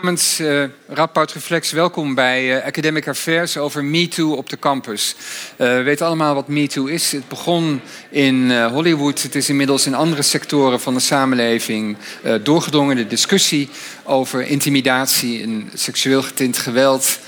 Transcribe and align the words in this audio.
Namens 0.00 0.40
uh, 0.40 0.64
Radboud 0.88 1.32
Reflex, 1.32 1.72
welkom 1.72 2.14
bij 2.14 2.56
uh, 2.56 2.64
Academic 2.64 3.08
Affairs 3.08 3.56
over 3.56 3.84
MeToo 3.84 4.32
op 4.32 4.50
de 4.50 4.58
campus. 4.58 5.14
Uh, 5.16 5.56
we 5.56 5.82
weten 5.82 6.06
allemaal 6.06 6.34
wat 6.34 6.48
MeToo 6.48 6.86
is. 6.86 7.12
Het 7.12 7.28
begon 7.28 7.80
in 8.10 8.62
Hollywood. 8.62 9.22
Het 9.22 9.34
is 9.34 9.48
inmiddels 9.48 9.86
in 9.86 9.94
andere 9.94 10.22
sectoren 10.22 10.80
van 10.80 10.94
de 10.94 11.00
samenleving 11.00 11.96
doorgedrongen. 12.42 12.96
De 12.96 13.06
discussie 13.06 13.68
over 14.04 14.46
intimidatie 14.46 15.42
en 15.42 15.70
seksueel 15.74 16.22
getint 16.22 16.58
geweld 16.58 17.18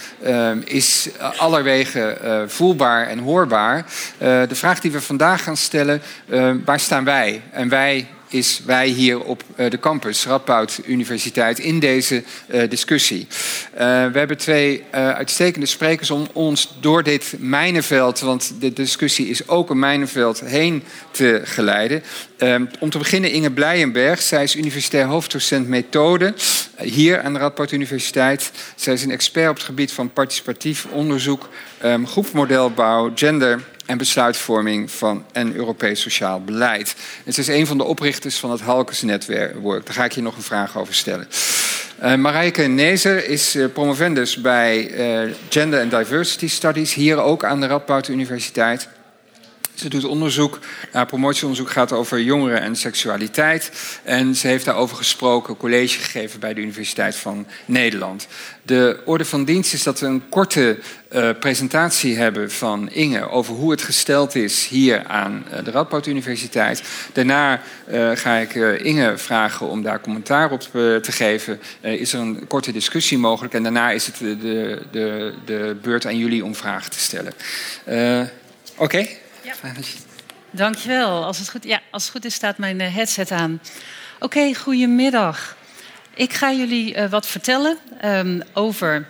is 0.65 1.09
allerwege 1.37 2.45
voelbaar 2.49 3.07
en 3.07 3.19
hoorbaar. 3.19 3.87
de 4.19 4.47
vraag 4.55 4.81
die 4.81 4.91
we 4.91 5.01
vandaag 5.01 5.43
gaan 5.43 5.57
stellen, 5.57 6.03
waar 6.65 6.81
staan 6.81 7.05
wij? 7.05 7.43
En 7.51 7.69
wij 7.69 8.09
is 8.33 8.61
wij 8.67 8.89
hier 8.89 9.21
op 9.21 9.43
eh, 9.57 9.71
de 9.71 9.79
campus 9.79 10.27
Radboud 10.27 10.81
Universiteit 10.87 11.59
in 11.59 11.79
deze 11.79 12.23
uh, 12.51 12.69
discussie. 12.69 13.27
Uh, 13.73 13.79
we 14.13 14.19
hebben 14.19 14.37
twee 14.37 14.85
uitstekende 14.93 15.67
sprekers 15.67 16.11
om 16.11 16.27
ons 16.33 16.75
door 16.81 17.03
dit 17.03 17.35
mijnenveld, 17.39 18.21
want 18.21 18.55
de 18.61 18.73
discussie 18.73 19.29
is 19.29 19.49
ook 19.49 19.71
een 19.71 19.79
mijnenveld, 19.79 20.41
heen 20.41 20.83
te 21.11 21.41
geleiden. 21.45 22.03
om 22.81 22.91
te 22.91 22.99
beginnen 22.99 23.33
Inge 23.33 23.51
Blijenberg. 23.51 24.23
Zij 24.23 24.43
is 24.43 24.57
universitair 24.57 25.07
hoofddocent 25.07 25.69
methode 25.69 26.35
hier 26.77 27.23
aan 27.23 27.33
de 27.33 27.39
Radboud 27.39 27.73
Universiteit. 27.73 28.51
Zij 28.75 28.93
is 28.93 29.03
een 29.03 29.11
expert 29.11 29.49
op 29.49 29.57
het 29.57 29.65
gebied 29.65 29.93
van 29.93 30.13
participatief 30.13 30.87
onderzoek, 30.91 31.49
um, 31.85 32.07
groepsmodelbouw, 32.07 33.13
gender 33.15 33.63
en 33.93 33.99
besluitvorming 33.99 34.91
van 34.91 35.25
en 35.33 35.55
Europees 35.55 36.01
sociaal 36.01 36.41
beleid. 36.41 36.95
En 37.25 37.33
ze 37.33 37.41
is 37.41 37.49
een 37.49 37.67
van 37.67 37.79
de 37.79 37.85
oprichters 37.85 38.39
van 38.39 38.51
het 38.51 38.61
Halkes-netwerk. 38.61 39.63
Daar 39.63 39.83
ga 39.95 40.05
ik 40.05 40.13
je 40.13 40.23
nog 40.23 40.37
een 40.37 40.43
vraag 40.43 40.79
over 40.79 40.95
stellen. 40.95 41.29
Uh, 42.03 42.15
Marijke 42.15 42.63
Nezer 42.63 43.29
is 43.29 43.57
uh, 43.57 43.67
promovendus 43.73 44.41
bij 44.41 44.91
uh, 45.25 45.31
Gender 45.49 45.81
and 45.81 45.91
Diversity 45.91 46.49
Studies, 46.49 46.95
hier 46.95 47.23
ook 47.23 47.45
aan 47.45 47.61
de 47.61 47.67
Radboud 47.67 48.09
Universiteit. 48.09 48.89
Ze 49.83 49.89
doet 49.89 50.05
onderzoek, 50.05 50.59
haar 50.93 51.07
promotieonderzoek 51.07 51.71
gaat 51.71 51.93
over 51.93 52.21
jongeren 52.21 52.61
en 52.61 52.77
seksualiteit. 52.77 53.73
En 54.03 54.35
ze 54.35 54.47
heeft 54.47 54.65
daarover 54.65 54.97
gesproken, 54.97 55.57
college 55.57 55.99
gegeven 55.99 56.41
bij 56.41 56.55
de 56.55 56.61
Universiteit 56.61 57.17
van 57.17 57.47
Nederland. 57.65 58.27
De 58.63 59.01
orde 59.05 59.25
van 59.25 59.45
dienst 59.45 59.73
is 59.73 59.83
dat 59.83 60.01
we 60.01 60.07
een 60.07 60.29
korte 60.29 60.79
uh, 61.13 61.31
presentatie 61.41 62.17
hebben 62.17 62.51
van 62.51 62.91
Inge 62.91 63.29
over 63.29 63.55
hoe 63.55 63.71
het 63.71 63.83
gesteld 63.83 64.35
is 64.35 64.67
hier 64.67 65.05
aan 65.07 65.45
uh, 65.53 65.65
de 65.65 65.71
Radboud 65.71 66.07
Universiteit. 66.07 66.83
Daarna 67.13 67.61
uh, 67.91 68.11
ga 68.15 68.37
ik 68.37 68.55
Inge 68.81 69.19
vragen 69.19 69.69
om 69.69 69.83
daar 69.83 70.01
commentaar 70.01 70.51
op 70.51 70.61
te 71.03 71.13
geven. 71.13 71.61
is 71.81 72.13
er 72.13 72.21
een 72.21 72.47
korte 72.47 72.73
discussie 72.73 73.19
mogelijk 73.19 73.55
en 73.55 73.63
daarna 73.63 73.91
is 73.91 74.07
het 74.07 74.17
de, 74.19 74.83
de, 74.91 75.35
de 75.45 75.77
beurt 75.83 76.07
aan 76.07 76.19
jullie 76.19 76.45
om 76.45 76.55
vragen 76.55 76.91
te 76.91 77.01
stellen. 77.01 77.33
Oké? 78.77 79.07
Ja. 79.63 79.73
Dankjewel. 80.51 81.25
Als 81.25 81.39
het, 81.39 81.51
goed, 81.51 81.65
ja, 81.65 81.81
als 81.91 82.03
het 82.03 82.13
goed 82.13 82.25
is, 82.25 82.35
staat 82.35 82.59
mijn 82.59 82.81
eh, 82.81 82.95
headset 82.95 83.31
aan. 83.31 83.61
Oké, 84.15 84.25
okay, 84.25 84.55
goedemiddag. 84.55 85.57
Ik 86.15 86.33
ga 86.33 86.53
jullie 86.53 86.97
uh, 86.97 87.11
wat 87.11 87.27
vertellen 87.27 87.79
um, 88.05 88.43
over 88.53 89.07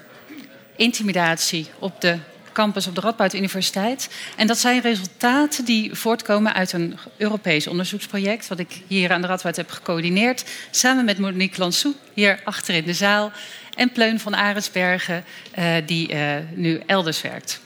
intimidatie 0.77 1.71
op 1.79 2.01
de 2.01 2.19
campus 2.53 2.87
op 2.87 2.95
de 2.95 3.01
Radboud 3.01 3.35
Universiteit. 3.35 4.09
En 4.37 4.47
dat 4.47 4.59
zijn 4.59 4.81
resultaten 4.81 5.65
die 5.65 5.95
voortkomen 5.95 6.55
uit 6.55 6.73
een 6.73 6.99
Europees 7.17 7.67
onderzoeksproject... 7.67 8.49
wat 8.49 8.59
ik 8.59 8.81
hier 8.87 9.13
aan 9.13 9.21
de 9.21 9.27
Radboud 9.27 9.57
heb 9.57 9.71
gecoördineerd... 9.71 10.45
samen 10.71 11.05
met 11.05 11.19
Monique 11.19 11.61
Lansou, 11.61 11.95
hier 12.15 12.41
achter 12.45 12.75
in 12.75 12.85
de 12.85 12.95
zaal... 12.95 13.33
en 13.75 13.93
Pleun 13.93 14.21
van 14.21 14.37
Arensbergen, 14.37 15.25
uh, 15.59 15.75
die 15.87 16.15
uh, 16.15 16.37
nu 16.55 16.83
elders 16.87 17.21
werkt. 17.21 17.61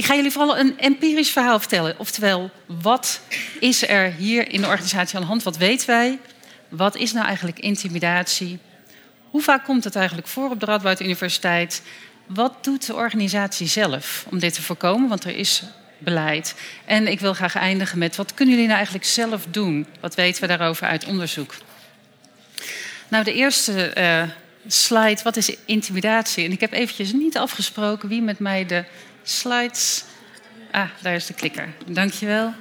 Ik 0.00 0.06
ga 0.06 0.14
jullie 0.14 0.30
vooral 0.30 0.58
een 0.58 0.78
empirisch 0.78 1.30
verhaal 1.30 1.58
vertellen. 1.58 1.94
Oftewel, 1.98 2.50
wat 2.66 3.20
is 3.58 3.88
er 3.88 4.12
hier 4.12 4.52
in 4.52 4.60
de 4.60 4.66
organisatie 4.66 5.16
aan 5.16 5.22
de 5.22 5.28
hand? 5.28 5.42
Wat 5.42 5.56
weten 5.56 5.86
wij? 5.86 6.18
Wat 6.68 6.96
is 6.96 7.12
nou 7.12 7.26
eigenlijk 7.26 7.58
intimidatie? 7.58 8.58
Hoe 9.30 9.42
vaak 9.42 9.64
komt 9.64 9.84
het 9.84 9.96
eigenlijk 9.96 10.28
voor 10.28 10.50
op 10.50 10.60
de 10.60 10.66
Radboud 10.66 11.00
Universiteit? 11.00 11.82
Wat 12.26 12.64
doet 12.64 12.86
de 12.86 12.94
organisatie 12.94 13.66
zelf 13.66 14.24
om 14.30 14.38
dit 14.38 14.54
te 14.54 14.62
voorkomen? 14.62 15.08
Want 15.08 15.24
er 15.24 15.36
is 15.36 15.62
beleid. 15.98 16.54
En 16.84 17.06
ik 17.06 17.20
wil 17.20 17.34
graag 17.34 17.56
eindigen 17.56 17.98
met 17.98 18.16
wat 18.16 18.34
kunnen 18.34 18.54
jullie 18.54 18.68
nou 18.68 18.78
eigenlijk 18.78 19.08
zelf 19.08 19.46
doen? 19.50 19.86
Wat 20.00 20.14
weten 20.14 20.40
we 20.40 20.48
daarover 20.48 20.86
uit 20.86 21.06
onderzoek? 21.06 21.54
Nou, 23.08 23.24
de 23.24 23.34
eerste 23.34 23.92
uh, 23.98 24.22
slide, 24.66 25.22
wat 25.22 25.36
is 25.36 25.56
intimidatie? 25.64 26.44
En 26.44 26.52
ik 26.52 26.60
heb 26.60 26.72
eventjes 26.72 27.12
niet 27.12 27.36
afgesproken 27.36 28.08
wie 28.08 28.22
met 28.22 28.38
mij 28.38 28.66
de 28.66 28.84
slides. 29.22 30.04
Ah, 30.70 30.88
daar 31.02 31.14
is 31.14 31.26
de 31.26 31.34
klikker. 31.34 31.68
Dankjewel. 31.86 32.54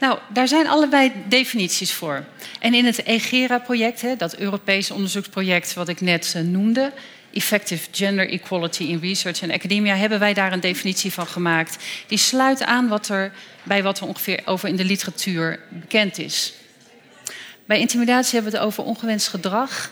Nou, 0.00 0.18
daar 0.28 0.48
zijn 0.48 0.66
allebei 0.66 1.12
definities 1.28 1.92
voor. 1.92 2.24
En 2.60 2.74
in 2.74 2.84
het 2.84 3.04
EGERA-project, 3.04 4.18
dat 4.18 4.36
Europese 4.36 4.94
onderzoeksproject 4.94 5.74
wat 5.74 5.88
ik 5.88 6.00
net 6.00 6.34
uh, 6.36 6.42
noemde, 6.42 6.92
Effective 7.32 7.88
Gender 7.92 8.28
Equality 8.28 8.82
in 8.82 8.98
Research 8.98 9.42
and 9.42 9.52
Academia, 9.52 9.94
hebben 9.94 10.18
wij 10.18 10.34
daar 10.34 10.52
een 10.52 10.60
definitie 10.60 11.12
van 11.12 11.26
gemaakt. 11.26 11.84
Die 12.06 12.18
sluit 12.18 12.62
aan 12.62 12.88
wat 12.88 13.08
er, 13.08 13.32
bij 13.62 13.82
wat 13.82 13.98
er 13.98 14.06
ongeveer 14.06 14.42
over 14.44 14.68
in 14.68 14.76
de 14.76 14.84
literatuur 14.84 15.60
bekend 15.68 16.18
is. 16.18 16.52
Bij 17.64 17.80
intimidatie 17.80 18.34
hebben 18.34 18.52
we 18.52 18.58
het 18.58 18.66
over 18.66 18.84
ongewenst 18.84 19.28
gedrag 19.28 19.90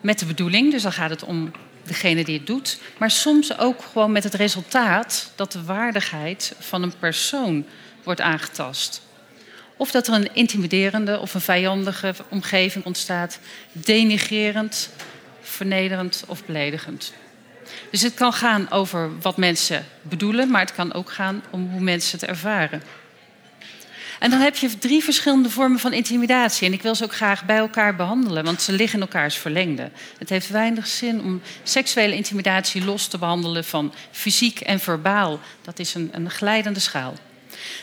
met 0.00 0.18
de 0.18 0.26
bedoeling, 0.26 0.70
dus 0.70 0.82
dan 0.82 0.92
gaat 0.92 1.10
het 1.10 1.24
om 1.24 1.52
degene 1.86 2.24
die 2.24 2.38
het 2.38 2.46
doet, 2.46 2.78
maar 2.98 3.10
soms 3.10 3.58
ook 3.58 3.82
gewoon 3.92 4.12
met 4.12 4.24
het 4.24 4.34
resultaat 4.34 5.30
dat 5.34 5.52
de 5.52 5.64
waardigheid 5.64 6.54
van 6.58 6.82
een 6.82 6.98
persoon 6.98 7.66
wordt 8.02 8.20
aangetast. 8.20 9.02
Of 9.76 9.90
dat 9.90 10.06
er 10.06 10.14
een 10.14 10.34
intimiderende 10.34 11.18
of 11.20 11.34
een 11.34 11.40
vijandige 11.40 12.14
omgeving 12.28 12.84
ontstaat, 12.84 13.38
denigrerend, 13.72 14.90
vernederend 15.40 16.24
of 16.26 16.44
beledigend. 16.44 17.12
Dus 17.90 18.02
het 18.02 18.14
kan 18.14 18.32
gaan 18.32 18.70
over 18.70 19.18
wat 19.20 19.36
mensen 19.36 19.84
bedoelen, 20.02 20.50
maar 20.50 20.60
het 20.60 20.74
kan 20.74 20.92
ook 20.92 21.10
gaan 21.10 21.42
om 21.50 21.70
hoe 21.70 21.80
mensen 21.80 22.18
het 22.18 22.28
ervaren. 22.28 22.82
En 24.18 24.30
dan 24.30 24.40
heb 24.40 24.56
je 24.56 24.78
drie 24.78 25.04
verschillende 25.04 25.50
vormen 25.50 25.78
van 25.78 25.92
intimidatie. 25.92 26.66
En 26.66 26.72
ik 26.72 26.82
wil 26.82 26.94
ze 26.94 27.04
ook 27.04 27.14
graag 27.14 27.44
bij 27.44 27.56
elkaar 27.56 27.96
behandelen, 27.96 28.44
want 28.44 28.62
ze 28.62 28.72
liggen 28.72 28.98
in 28.98 29.04
elkaars 29.04 29.36
verlengde. 29.36 29.90
Het 30.18 30.28
heeft 30.28 30.48
weinig 30.48 30.86
zin 30.86 31.20
om 31.20 31.40
seksuele 31.62 32.14
intimidatie 32.14 32.84
los 32.84 33.06
te 33.06 33.18
behandelen 33.18 33.64
van 33.64 33.94
fysiek 34.10 34.60
en 34.60 34.80
verbaal. 34.80 35.40
Dat 35.62 35.78
is 35.78 35.94
een, 35.94 36.10
een 36.12 36.30
glijdende 36.30 36.80
schaal. 36.80 37.14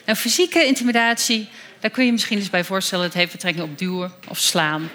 Nou, 0.06 0.18
fysieke 0.18 0.66
intimidatie, 0.66 1.50
daar 1.80 1.92
kun 1.92 2.06
je 2.06 2.12
misschien 2.12 2.38
eens 2.38 2.50
bij 2.50 2.64
voorstellen. 2.64 3.06
Het 3.06 3.14
heeft 3.14 3.32
betrekking 3.32 3.66
op 3.66 3.78
duwen 3.78 4.14
of 4.30 4.38
slaan, 4.38 4.90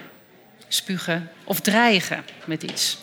spugen 0.69 1.31
of 1.45 1.61
dreigen 1.61 2.25
met 2.45 2.63
iets. 2.63 2.99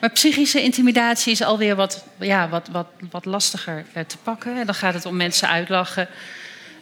Maar 0.00 0.10
psychische 0.10 0.62
intimidatie 0.62 1.32
is 1.32 1.42
alweer 1.42 1.76
wat, 1.76 2.04
ja, 2.18 2.48
wat, 2.48 2.68
wat, 2.72 2.86
wat 3.10 3.24
lastiger 3.24 3.84
eh, 3.92 4.04
te 4.04 4.16
pakken. 4.16 4.66
Dan 4.66 4.74
gaat 4.74 4.94
het 4.94 5.06
om 5.06 5.16
mensen 5.16 5.48
uitlachen, 5.48 6.08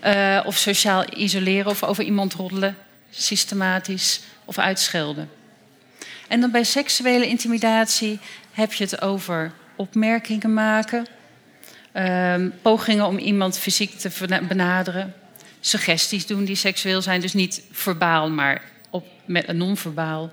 uh, 0.05 0.41
of 0.45 0.57
sociaal 0.57 1.05
isoleren 1.15 1.71
of 1.71 1.83
over 1.83 2.05
iemand 2.05 2.35
roddelen, 2.35 2.77
systematisch 3.11 4.21
of 4.45 4.59
uitschelden. 4.59 5.31
En 6.29 6.41
dan 6.41 6.51
bij 6.51 6.65
seksuele 6.65 7.27
intimidatie 7.27 8.19
heb 8.53 8.73
je 8.73 8.85
het 8.85 9.03
over 9.03 9.53
opmerkingen 9.77 10.55
maken, 10.55 11.07
uh, 11.97 12.35
pogingen 12.63 13.07
om 13.07 13.19
iemand 13.19 13.59
fysiek 13.59 13.99
te 13.99 14.39
benaderen, 14.49 15.15
suggesties 15.61 16.27
doen 16.27 16.45
die 16.45 16.57
seksueel 16.57 17.03
zijn, 17.03 17.21
dus 17.21 17.33
niet 17.33 17.63
verbaal, 17.71 18.31
maar 18.31 18.63
op, 18.91 19.07
met 19.25 19.53
non-verbaal, 19.53 20.33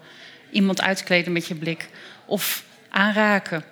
iemand 0.52 0.82
uitkleden 0.82 1.32
met 1.32 1.48
je 1.48 1.56
blik 1.56 1.90
of 2.26 2.64
aanraken. 2.90 3.64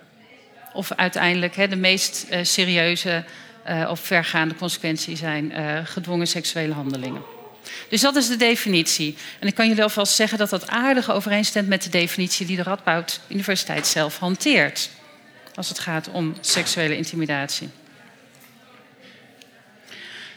Of 0.74 0.92
uiteindelijk 0.92 1.56
he, 1.56 1.68
de 1.68 1.76
meest 1.76 2.26
uh, 2.32 2.40
serieuze 2.44 3.24
uh, 3.69 3.90
of 3.90 4.00
vergaande 4.00 4.56
consequentie 4.56 5.16
zijn 5.16 5.52
uh, 5.52 5.78
gedwongen 5.84 6.28
seksuele 6.28 6.74
handelingen. 6.74 7.22
Dus 7.90 8.02
dat 8.02 8.16
is 8.16 8.28
de 8.28 8.36
definitie. 8.36 9.18
En 9.40 9.48
ik 9.48 9.56
kan 9.56 9.68
jullie 9.68 9.84
alvast 9.84 10.16
zeggen 10.16 10.38
dat 10.38 10.50
dat 10.50 10.68
aardig 10.68 11.12
overeenstemt 11.12 11.68
met 11.68 11.84
de 11.84 11.90
definitie 11.90 12.46
die 12.46 12.56
de 12.56 12.64
Radboud 12.64 13.19
Universiteit 13.28 13.88
zelf 13.88 14.18
hanteert. 14.18 14.90
Als 15.56 15.69
het 15.69 15.80
gaat 15.80 16.10
om 16.12 16.36
seksuele 16.42 16.98
intimidatie. 16.98 17.69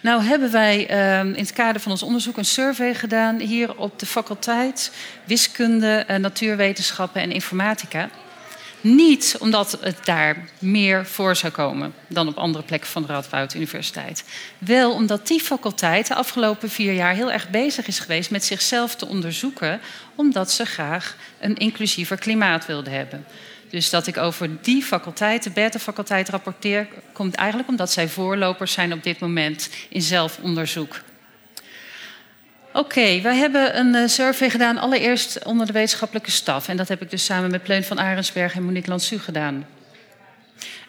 Nou 0.00 0.23
hebben 0.23 0.53
wij 0.53 0.91
uh, 0.91 1.19
in 1.19 1.35
het 1.35 1.53
kader 1.53 1.81
van 1.81 1.91
ons 1.93 2.03
onderzoek 2.03 2.37
een 2.37 2.44
survey 2.44 2.94
gedaan 2.94 3.38
hier 3.38 3.77
op 3.77 3.99
de 3.99 4.06
faculteit 4.06 4.93
wiskunde, 5.25 6.05
uh, 6.11 6.17
natuurwetenschappen 6.17 7.23
en 7.23 7.32
informatica. 7.32 8.11
Niet 8.81 9.37
omdat 9.41 9.79
het 9.81 10.05
daar 10.05 10.49
meer 10.59 11.06
voor 11.06 11.37
zou 11.37 11.53
komen 11.53 11.94
dan 12.09 12.29
op 12.29 12.37
andere 12.37 12.65
plekken 12.65 12.91
van 12.91 13.03
de 13.03 13.09
Radboud 13.09 13.55
Universiteit. 13.55 14.25
Wel 14.59 14.93
omdat 14.93 15.27
die 15.27 15.41
faculteit 15.41 16.06
de 16.06 16.15
afgelopen 16.15 16.71
vier 16.71 16.93
jaar 16.93 17.15
heel 17.15 17.32
erg 17.32 17.50
bezig 17.50 17.87
is 17.87 17.99
geweest 17.99 18.31
met 18.31 18.44
zichzelf 18.44 18.94
te 18.94 19.06
onderzoeken, 19.06 19.81
omdat 20.15 20.53
ze 20.53 20.65
graag 20.65 21.17
een 21.41 21.56
inclusiever 21.56 22.19
klimaat 22.19 22.67
wilden 22.67 22.93
hebben. 22.93 23.25
Dus 23.71 23.91
dat 23.91 24.06
ik 24.06 24.17
over 24.17 24.62
die 24.62 24.82
faculteit, 24.82 25.43
de 25.43 25.50
beta-faculteit, 25.50 26.29
rapporteer, 26.29 26.88
komt 27.12 27.35
eigenlijk 27.35 27.69
omdat 27.69 27.93
zij 27.93 28.09
voorlopers 28.09 28.73
zijn 28.73 28.93
op 28.93 29.03
dit 29.03 29.21
moment 29.21 29.71
in 29.88 30.03
zelfonderzoek. 30.03 31.00
Oké, 32.72 33.20
wij 33.20 33.37
hebben 33.37 33.78
een 33.78 33.94
eh, 33.94 34.08
survey 34.08 34.50
gedaan, 34.50 34.78
allereerst 34.78 35.44
onder 35.44 35.67
de 35.67 35.72
wetenschappelijke 35.72 36.31
staf. 36.31 36.69
En 36.69 36.76
dat 36.76 36.88
heb 36.88 37.02
ik 37.02 37.11
dus 37.11 37.25
samen 37.25 37.50
met 37.50 37.62
Pleun 37.62 37.84
van 37.84 38.00
Arensberg 38.00 38.55
en 38.55 38.62
Monique 38.62 38.90
Lansu 38.90 39.19
gedaan. 39.19 39.67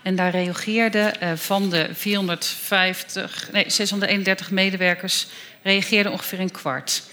En 0.03 0.15
daar 0.15 0.31
reageerden 0.31 1.13
uh, 1.23 1.31
van 1.35 1.69
de 1.69 1.89
450, 1.93 3.49
nee, 3.51 3.63
631 3.67 4.51
medewerkers, 4.51 5.27
reageerde 5.61 6.09
ongeveer 6.09 6.39
een 6.39 6.51
kwart. 6.51 7.03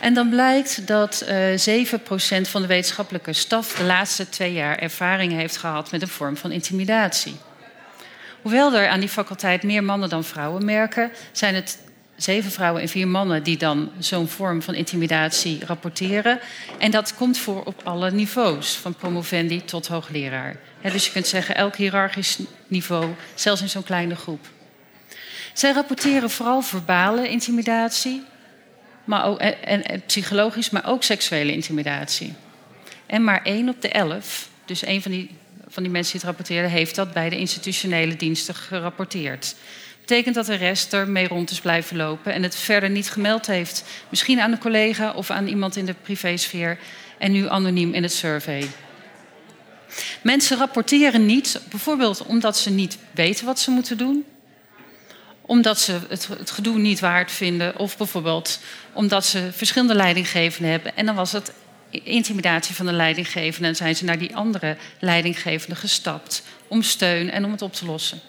En 0.00 0.14
dan 0.14 0.28
blijkt 0.28 0.86
dat 0.86 1.24
uh, 1.28 1.86
7% 1.86 2.50
van 2.50 2.62
de 2.62 2.68
wetenschappelijke 2.68 3.32
staf 3.32 3.72
de 3.72 3.84
laatste 3.84 4.28
twee 4.28 4.52
jaar 4.52 4.78
ervaring 4.78 5.32
heeft 5.32 5.56
gehad 5.56 5.90
met 5.90 6.02
een 6.02 6.08
vorm 6.08 6.36
van 6.36 6.52
intimidatie. 6.52 7.36
Hoewel 8.42 8.74
er 8.74 8.88
aan 8.88 9.00
die 9.00 9.08
faculteit 9.08 9.62
meer 9.62 9.84
mannen 9.84 10.08
dan 10.08 10.24
vrouwen 10.24 10.64
merken, 10.64 11.10
zijn 11.32 11.54
het 11.54 11.78
zeven 12.18 12.50
vrouwen 12.50 12.82
en 12.82 12.88
vier 12.88 13.08
mannen 13.08 13.42
die 13.42 13.56
dan 13.56 13.90
zo'n 13.98 14.28
vorm 14.28 14.62
van 14.62 14.74
intimidatie 14.74 15.64
rapporteren. 15.66 16.40
En 16.78 16.90
dat 16.90 17.14
komt 17.14 17.38
voor 17.38 17.64
op 17.64 17.80
alle 17.84 18.10
niveaus, 18.10 18.74
van 18.74 18.94
promovendi 18.94 19.64
tot 19.64 19.86
hoogleraar. 19.86 20.56
dus 20.82 21.06
je 21.06 21.12
kunt 21.12 21.26
zeggen, 21.26 21.54
elk 21.54 21.76
hiërarchisch 21.76 22.38
niveau, 22.66 23.14
zelfs 23.34 23.60
in 23.60 23.68
zo'n 23.68 23.82
kleine 23.82 24.16
groep. 24.16 24.46
Zij 25.52 25.72
rapporteren 25.72 26.30
vooral 26.30 26.62
verbale 26.62 27.28
intimidatie, 27.28 28.22
maar 29.04 29.24
ook, 29.24 29.38
en, 29.38 29.84
en, 29.84 30.02
psychologisch, 30.06 30.70
maar 30.70 30.86
ook 30.86 31.02
seksuele 31.02 31.52
intimidatie. 31.52 32.34
En 33.06 33.24
maar 33.24 33.42
één 33.42 33.68
op 33.68 33.82
de 33.82 33.88
elf, 33.88 34.48
dus 34.64 34.82
één 34.82 35.02
van 35.02 35.10
die, 35.10 35.30
van 35.68 35.82
die 35.82 35.92
mensen 35.92 36.12
die 36.12 36.20
het 36.20 36.30
rapporteerden, 36.30 36.70
heeft 36.70 36.94
dat 36.94 37.12
bij 37.12 37.28
de 37.28 37.38
institutionele 37.38 38.16
diensten 38.16 38.54
gerapporteerd 38.54 39.54
betekent 40.08 40.34
dat 40.34 40.46
de 40.46 40.54
rest 40.54 40.92
ermee 40.92 41.28
rond 41.28 41.50
is 41.50 41.60
blijven 41.60 41.96
lopen 41.96 42.32
en 42.32 42.42
het 42.42 42.56
verder 42.56 42.90
niet 42.90 43.10
gemeld 43.10 43.46
heeft. 43.46 43.84
Misschien 44.08 44.40
aan 44.40 44.52
een 44.52 44.58
collega 44.58 45.12
of 45.12 45.30
aan 45.30 45.46
iemand 45.46 45.76
in 45.76 45.86
de 45.86 45.94
privésfeer 46.02 46.78
en 47.18 47.32
nu 47.32 47.48
anoniem 47.48 47.94
in 47.94 48.02
het 48.02 48.12
survey. 48.12 48.68
Mensen 50.22 50.58
rapporteren 50.58 51.26
niet, 51.26 51.60
bijvoorbeeld 51.70 52.22
omdat 52.26 52.58
ze 52.58 52.70
niet 52.70 52.98
weten 53.10 53.46
wat 53.46 53.58
ze 53.58 53.70
moeten 53.70 53.98
doen, 53.98 54.24
omdat 55.40 55.80
ze 55.80 55.98
het, 56.08 56.28
gedoe 56.44 56.78
niet 56.78 57.00
waard 57.00 57.32
vinden, 57.32 57.78
of 57.78 57.96
bijvoorbeeld 57.96 58.60
omdat 58.92 59.26
ze 59.26 59.48
verschillende 59.52 59.94
leidinggevenden 59.94 60.70
hebben 60.70 60.96
en 60.96 61.06
dan 61.06 61.14
was 61.14 61.32
het 61.32 61.52
intimidatie 61.90 62.74
van 62.74 62.86
de 62.86 62.92
leidinggevende 62.92 63.68
en 63.68 63.76
zijn 63.76 63.96
ze 63.96 64.04
naar 64.04 64.18
die 64.18 64.36
andere 64.36 64.76
leidinggevende 64.98 65.76
gestapt 65.76 66.42
om 66.68 66.82
steun 66.82 67.30
en 67.30 67.44
om 67.44 67.50
het 67.50 67.62
op 67.62 67.72
te 67.72 67.86
lossen. 67.86 68.20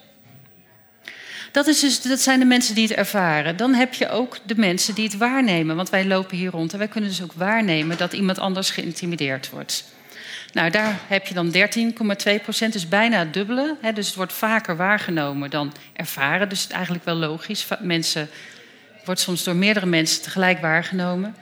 Dat, 1.52 1.68
is 1.68 1.80
dus, 1.80 2.02
dat 2.02 2.20
zijn 2.20 2.40
de 2.40 2.46
mensen 2.46 2.76
die 2.76 2.88
het 2.88 2.98
ervaren. 2.98 3.58
Dan 3.58 3.74
heb 3.74 3.94
je 3.94 4.10
ook 4.10 4.38
de 4.44 4.56
mensen 4.58 4.96
die 4.96 5.04
het 5.04 5.18
waarnemen. 5.18 5.76
Want 5.76 5.90
wij 5.90 6.06
lopen 6.06 6.38
hier 6.38 6.52
rond 6.52 6.72
en 6.74 6.78
wij 6.78 6.88
kunnen 6.88 7.10
dus 7.10 7.24
ook 7.24 7.34
waarnemen 7.34 7.98
dat 7.98 8.14
iemand 8.14 8.40
anders 8.40 8.70
geïntimideerd 8.70 9.50
wordt. 9.50 9.84
Nou, 10.54 10.70
daar 10.70 11.00
heb 11.08 11.28
je 11.28 11.34
dan 11.34 11.54
13,2 12.38 12.42
procent, 12.44 12.74
dus 12.74 12.88
bijna 12.88 13.20
het 13.20 13.34
dubbele. 13.34 13.76
Hè, 13.82 13.94
dus 13.94 14.08
het 14.08 14.16
wordt 14.16 14.34
vaker 14.34 14.76
waargenomen 14.76 15.50
dan 15.50 15.74
ervaren. 15.94 16.50
Dus 16.50 16.62
het 16.62 16.70
is 16.70 16.76
eigenlijk 16.76 17.06
wel 17.06 17.16
logisch. 17.16 17.68
Mensen 17.80 18.30
wordt 19.06 19.20
soms 19.20 19.44
door 19.44 19.56
meerdere 19.56 19.86
mensen 19.86 20.22
tegelijk 20.22 20.62
waargenomen. 20.62 21.36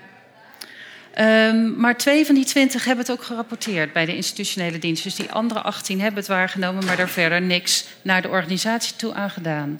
Um, 1.19 1.75
maar 1.77 1.97
twee 1.97 2.25
van 2.25 2.35
die 2.35 2.45
twintig 2.45 2.85
hebben 2.85 3.05
het 3.05 3.13
ook 3.13 3.23
gerapporteerd 3.23 3.93
bij 3.93 4.05
de 4.05 4.15
institutionele 4.15 4.79
dienst. 4.79 5.03
Dus 5.03 5.15
die 5.15 5.31
andere 5.31 5.61
18 5.61 6.01
hebben 6.01 6.19
het 6.19 6.27
waargenomen, 6.27 6.85
maar 6.85 6.97
daar 6.97 7.09
verder 7.09 7.41
niks 7.41 7.85
naar 8.01 8.21
de 8.21 8.29
organisatie 8.29 8.95
toe 8.95 9.13
aan 9.13 9.29
gedaan. 9.29 9.79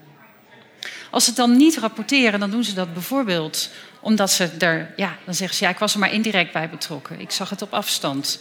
Als 1.18 1.26
ze 1.26 1.32
het 1.32 1.40
dan 1.40 1.58
niet 1.58 1.78
rapporteren, 1.78 2.40
dan 2.40 2.52
doen 2.52 2.64
ze 2.64 2.74
dat 2.74 2.94
bijvoorbeeld 2.94 3.70
omdat 4.00 4.32
ze 4.32 4.50
er, 4.60 4.94
ja, 4.96 5.18
dan 5.26 5.34
zeggen 5.34 5.58
ze 5.58 5.64
ja, 5.64 5.70
ik 5.70 5.78
was 5.78 5.94
er 5.94 6.00
maar 6.00 6.14
indirect 6.14 6.52
bij 6.52 6.70
betrokken. 6.70 7.20
Ik 7.20 7.32
zag 7.32 7.50
het 7.50 7.62
op 7.62 7.74
afstand. 7.74 8.40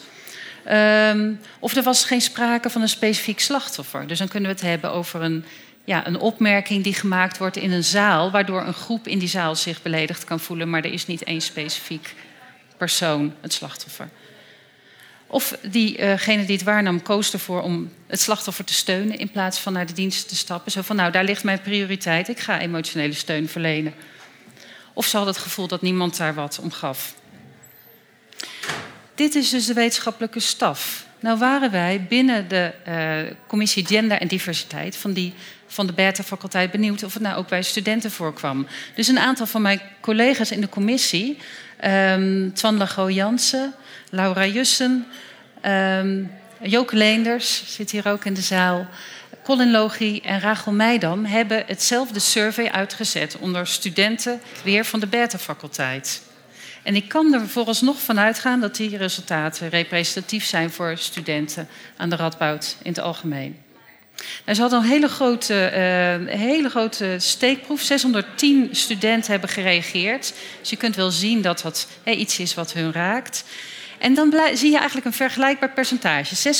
Um, 0.70 1.40
of 1.58 1.76
er 1.76 1.82
was 1.82 2.04
geen 2.04 2.20
sprake 2.20 2.70
van 2.70 2.82
een 2.82 2.88
specifiek 2.88 3.40
slachtoffer. 3.40 4.06
Dus 4.06 4.18
dan 4.18 4.28
kunnen 4.28 4.50
we 4.50 4.56
het 4.56 4.66
hebben 4.66 4.90
over 4.90 5.22
een, 5.22 5.44
ja, 5.84 6.06
een 6.06 6.18
opmerking 6.18 6.84
die 6.84 6.94
gemaakt 6.94 7.38
wordt 7.38 7.56
in 7.56 7.72
een 7.72 7.84
zaal, 7.84 8.30
waardoor 8.30 8.66
een 8.66 8.74
groep 8.74 9.06
in 9.06 9.18
die 9.18 9.28
zaal 9.28 9.54
zich 9.54 9.82
beledigd 9.82 10.24
kan 10.24 10.40
voelen, 10.40 10.70
maar 10.70 10.84
er 10.84 10.92
is 10.92 11.06
niet 11.06 11.24
één 11.24 11.40
specifiek 11.40 12.14
persoon 12.76 13.34
het 13.40 13.52
slachtoffer. 13.52 14.08
Of 15.36 15.56
diegene 15.62 16.44
die 16.44 16.56
het 16.56 16.64
waarnam 16.64 17.02
koos 17.02 17.32
ervoor 17.32 17.62
om 17.62 17.92
het 18.06 18.20
slachtoffer 18.20 18.64
te 18.64 18.74
steunen 18.74 19.18
in 19.18 19.30
plaats 19.30 19.58
van 19.58 19.72
naar 19.72 19.86
de 19.86 19.92
dienst 19.92 20.28
te 20.28 20.36
stappen. 20.36 20.72
Zo 20.72 20.82
van, 20.82 20.96
nou, 20.96 21.12
daar 21.12 21.24
ligt 21.24 21.44
mijn 21.44 21.60
prioriteit, 21.60 22.28
ik 22.28 22.38
ga 22.38 22.60
emotionele 22.60 23.12
steun 23.12 23.48
verlenen. 23.48 23.94
Of 24.92 25.06
ze 25.06 25.16
had 25.16 25.26
het 25.26 25.38
gevoel 25.38 25.66
dat 25.66 25.82
niemand 25.82 26.16
daar 26.16 26.34
wat 26.34 26.58
om 26.62 26.70
gaf. 26.70 27.14
Dit 29.14 29.34
is 29.34 29.50
dus 29.50 29.66
de 29.66 29.74
wetenschappelijke 29.74 30.40
staf. 30.40 31.06
Nou 31.20 31.38
waren 31.38 31.70
wij 31.70 32.06
binnen 32.08 32.48
de 32.48 32.72
uh, 32.88 33.32
commissie 33.46 33.86
Gender 33.86 34.20
en 34.20 34.28
Diversiteit 34.28 34.96
van, 34.96 35.12
die, 35.12 35.34
van 35.66 35.86
de 35.86 35.92
Beta-faculteit 35.92 36.70
benieuwd 36.70 37.02
of 37.02 37.14
het 37.14 37.22
nou 37.22 37.36
ook 37.36 37.48
bij 37.48 37.62
studenten 37.62 38.10
voorkwam. 38.10 38.66
Dus 38.94 39.08
een 39.08 39.18
aantal 39.18 39.46
van 39.46 39.62
mijn 39.62 39.80
collega's 40.00 40.50
in 40.50 40.60
de 40.60 40.68
commissie, 40.68 41.38
um, 41.84 42.54
Twan 42.54 42.76
Lago 42.76 43.10
Jansen, 43.10 43.74
Laura 44.10 44.46
Jussen, 44.46 45.06
um, 45.64 46.30
Joke 46.62 46.96
Leenders 46.96 47.62
zit 47.66 47.90
hier 47.90 48.08
ook 48.08 48.24
in 48.24 48.34
de 48.34 48.40
zaal. 48.40 48.86
Colin 49.42 49.70
Logie 49.70 50.20
en 50.20 50.40
Rachel 50.40 50.72
Meidam 50.72 51.24
hebben 51.24 51.62
hetzelfde 51.66 52.18
survey 52.18 52.70
uitgezet 52.70 53.36
onder 53.38 53.66
studenten 53.66 54.40
weer 54.64 54.84
van 54.84 55.00
de 55.00 55.06
Beta-faculteit. 55.06 56.22
En 56.82 56.96
ik 56.96 57.08
kan 57.08 57.34
er 57.34 57.48
vooralsnog 57.48 58.02
van 58.02 58.18
uitgaan 58.18 58.60
dat 58.60 58.76
die 58.76 58.96
resultaten 58.96 59.68
representatief 59.68 60.44
zijn 60.44 60.70
voor 60.70 60.96
studenten 60.96 61.68
aan 61.96 62.10
de 62.10 62.16
Radboud 62.16 62.76
in 62.82 62.90
het 62.90 63.00
algemeen. 63.00 63.65
Nou, 64.44 64.54
ze 64.54 64.60
hadden 64.60 64.80
een 64.80 64.88
hele 64.88 65.08
grote, 65.08 65.70
uh, 66.28 66.34
hele 66.34 66.68
grote 66.68 67.16
steekproef. 67.18 67.80
610 67.80 68.68
studenten 68.72 69.30
hebben 69.30 69.50
gereageerd. 69.50 70.32
Dus 70.60 70.70
je 70.70 70.76
kunt 70.76 70.96
wel 70.96 71.10
zien 71.10 71.42
dat 71.42 71.60
dat 71.62 71.88
hey, 72.02 72.14
iets 72.14 72.38
is 72.38 72.54
wat 72.54 72.72
hun 72.72 72.92
raakt. 72.92 73.44
En 73.98 74.14
dan 74.14 74.34
zie 74.54 74.70
je 74.70 74.76
eigenlijk 74.76 75.06
een 75.06 75.12
vergelijkbaar 75.12 75.70
percentage. 75.70 76.54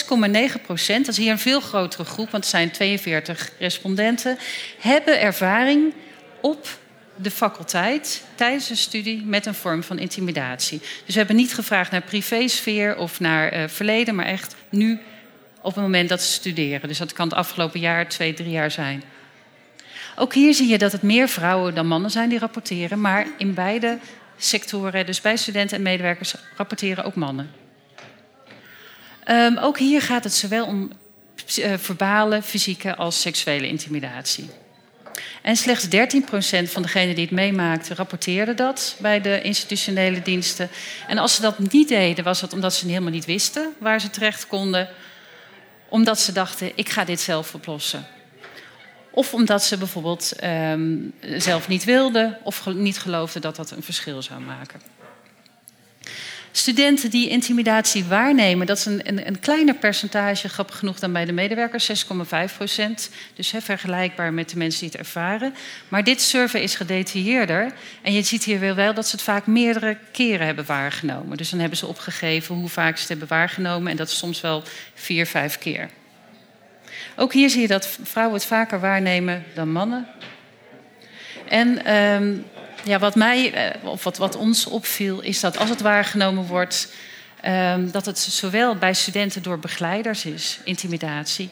6,9 0.57 0.63
procent, 0.63 1.07
dat 1.07 1.19
is 1.19 1.25
hier 1.25 1.33
een 1.33 1.39
veel 1.39 1.61
grotere 1.61 2.05
groep, 2.05 2.31
want 2.31 2.45
het 2.45 2.53
zijn 2.53 2.71
42 2.71 3.51
respondenten, 3.59 4.39
hebben 4.79 5.21
ervaring 5.21 5.95
op 6.41 6.69
de 7.17 7.31
faculteit 7.31 8.23
tijdens 8.35 8.71
een 8.71 8.77
studie 8.77 9.23
met 9.25 9.47
een 9.47 9.55
vorm 9.55 9.83
van 9.83 9.99
intimidatie. 9.99 10.79
Dus 10.79 11.15
we 11.15 11.19
hebben 11.19 11.37
niet 11.37 11.55
gevraagd 11.55 11.91
naar 11.91 12.03
privésfeer 12.03 12.97
of 12.97 13.21
naar 13.21 13.57
uh, 13.57 13.69
verleden, 13.69 14.15
maar 14.15 14.27
echt 14.27 14.55
nu 14.69 15.01
op 15.67 15.75
het 15.75 15.83
moment 15.83 16.09
dat 16.09 16.23
ze 16.23 16.33
studeren. 16.33 16.89
Dus 16.89 16.99
dat 16.99 17.13
kan 17.13 17.29
het 17.29 17.37
afgelopen 17.37 17.81
jaar, 17.81 18.09
twee, 18.09 18.35
drie 18.35 18.51
jaar 18.51 18.71
zijn. 18.71 19.03
Ook 20.17 20.35
hier 20.35 20.55
zie 20.55 20.69
je 20.69 20.79
dat 20.79 20.93
het 20.93 21.03
meer 21.03 21.29
vrouwen 21.29 21.75
dan 21.75 21.87
mannen 21.87 22.11
zijn 22.11 22.29
die 22.29 22.39
rapporteren, 22.39 23.01
maar 23.01 23.27
in 23.39 23.55
beide 23.55 23.99
sectoren, 24.37 25.07
dus 25.07 25.21
bij 25.21 25.37
studenten 25.37 25.77
en 25.77 25.83
medewerkers, 25.83 26.35
rapporteren 26.57 27.05
ook 27.05 27.15
mannen. 27.15 27.51
Um, 29.29 29.59
ook 29.59 29.79
hier 29.79 30.03
gaat 30.03 30.25
het 30.25 30.35
zowel 30.35 30.67
om 30.67 30.91
uh, 31.59 31.75
verbale, 31.77 32.43
fysieke 32.43 32.97
als 32.97 33.21
seksuele 33.21 33.69
intimidatie. 33.69 34.51
En 35.43 35.57
slechts 35.57 35.87
13% 35.87 35.89
van 36.71 36.83
degenen 36.83 37.15
die 37.15 37.25
het 37.25 37.35
meemaakten 37.35 37.97
rapporteerde 37.97 38.55
dat 38.55 38.97
bij 38.99 39.21
de 39.21 39.43
institutionele 39.43 40.23
diensten. 40.23 40.69
En 41.07 41.19
als 41.19 41.35
ze 41.35 41.41
dat 41.41 41.59
niet 41.59 41.89
deden, 41.89 42.25
was 42.25 42.41
dat 42.41 42.53
omdat 42.53 42.75
ze 42.75 42.87
helemaal 42.87 43.11
niet 43.11 43.25
wisten 43.25 43.73
waar 43.79 44.01
ze 44.01 44.11
terecht 44.11 44.47
konden. 44.47 44.89
Omdat 45.89 46.21
ze 46.21 46.33
dachten, 46.33 46.73
ik 46.75 46.89
ga 46.89 47.05
dit 47.05 47.21
zelf 47.21 47.55
oplossen. 47.55 48.07
Of 49.11 49.35
omdat 49.35 49.63
ze 49.63 49.77
bijvoorbeeld 49.77 50.33
um, 50.45 51.13
zelf 51.21 51.69
niet 51.69 51.85
wilden 51.85 52.39
of 52.43 52.67
niet 52.67 52.99
geloofden 52.99 53.43
dat 53.43 53.57
dat 53.57 53.71
een 53.71 53.83
verschil 53.83 54.23
zou 54.23 54.41
maken. 54.41 54.81
Studenten 56.57 57.11
die 57.11 57.29
intimidatie 57.29 58.05
waarnemen, 58.05 58.67
dat 58.67 58.77
is 58.77 58.85
een, 58.85 59.09
een, 59.09 59.27
een 59.27 59.41
kleiner 59.41 59.75
percentage, 59.75 60.49
grappig 60.49 60.79
genoeg 60.79 60.99
dan 60.99 61.13
bij 61.13 61.25
de 61.25 61.33
medewerkers, 61.33 62.05
6,5 62.05 62.55
procent. 62.57 63.11
Dus 63.35 63.53
vergelijkbaar 63.59 64.33
met 64.33 64.51
de 64.51 64.57
mensen 64.57 64.81
die 64.81 64.89
het 64.89 64.99
ervaren. 64.99 65.55
Maar 65.89 66.05
dit 66.05 66.21
survey 66.21 66.61
is 66.61 66.75
gedetailleerder. 66.75 67.73
En 68.03 68.13
je 68.13 68.23
ziet 68.23 68.45
hier 68.45 68.75
wel 68.75 68.95
dat 68.95 69.07
ze 69.07 69.17
het 69.17 69.25
vaak 69.25 69.47
meerdere 69.47 69.97
keren 70.13 70.47
hebben 70.47 70.67
waargenomen. 70.67 71.37
Dus 71.37 71.51
dan 71.51 71.61
hebben 71.61 71.79
ze 71.79 71.87
opgegeven 71.87 72.55
hoe 72.55 72.69
vaak 72.69 72.95
ze 72.95 73.01
het 73.01 73.09
hebben 73.09 73.29
waargenomen. 73.29 73.91
En 73.91 73.97
dat 73.97 74.09
is 74.09 74.19
soms 74.19 74.41
wel 74.41 74.63
vier, 74.95 75.27
vijf 75.27 75.59
keer. 75.59 75.91
Ook 77.17 77.33
hier 77.33 77.51
zie 77.51 77.61
je 77.61 77.69
dat 77.69 77.99
vrouwen 78.03 78.37
het 78.37 78.47
vaker 78.47 78.81
waarnemen 78.81 79.45
dan 79.55 79.73
mannen. 79.73 80.07
En 81.49 81.95
um, 81.95 82.45
ja, 82.87 82.99
wat 82.99 83.15
mij, 83.15 83.53
eh, 83.53 83.89
of 83.89 84.05
wat, 84.05 84.17
wat 84.17 84.37
ons 84.37 84.67
opviel, 84.67 85.21
is 85.21 85.41
dat 85.41 85.59
als 85.59 85.69
het 85.69 85.81
waargenomen 85.81 86.47
wordt, 86.47 86.93
um, 87.47 87.91
dat 87.91 88.07
het 88.07 88.19
zowel 88.19 88.77
bij 88.77 88.95
studenten 88.95 89.43
door 89.43 89.59
begeleiders 89.59 90.25
is, 90.25 90.59
intimidatie, 90.65 91.51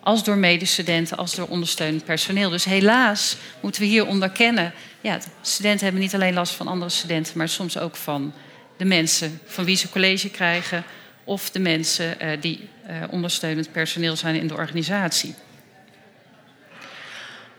als 0.00 0.24
door 0.24 0.36
medestudenten, 0.36 1.16
als 1.16 1.34
door 1.34 1.46
ondersteunend 1.48 2.04
personeel. 2.04 2.50
Dus 2.50 2.64
helaas 2.64 3.36
moeten 3.60 3.80
we 3.80 3.86
hier 3.86 4.06
onderkennen. 4.06 4.72
Ja, 5.00 5.18
studenten 5.40 5.84
hebben 5.84 6.02
niet 6.02 6.14
alleen 6.14 6.34
last 6.34 6.54
van 6.54 6.68
andere 6.68 6.90
studenten, 6.90 7.38
maar 7.38 7.48
soms 7.48 7.78
ook 7.78 7.96
van 7.96 8.32
de 8.76 8.84
mensen 8.84 9.40
van 9.44 9.64
wie 9.64 9.76
ze 9.76 9.90
college 9.90 10.30
krijgen, 10.30 10.84
of 11.24 11.50
de 11.50 11.58
mensen 11.58 12.16
uh, 12.22 12.40
die 12.40 12.68
uh, 12.88 12.96
ondersteunend 13.10 13.72
personeel 13.72 14.16
zijn 14.16 14.34
in 14.34 14.46
de 14.46 14.54
organisatie. 14.54 15.34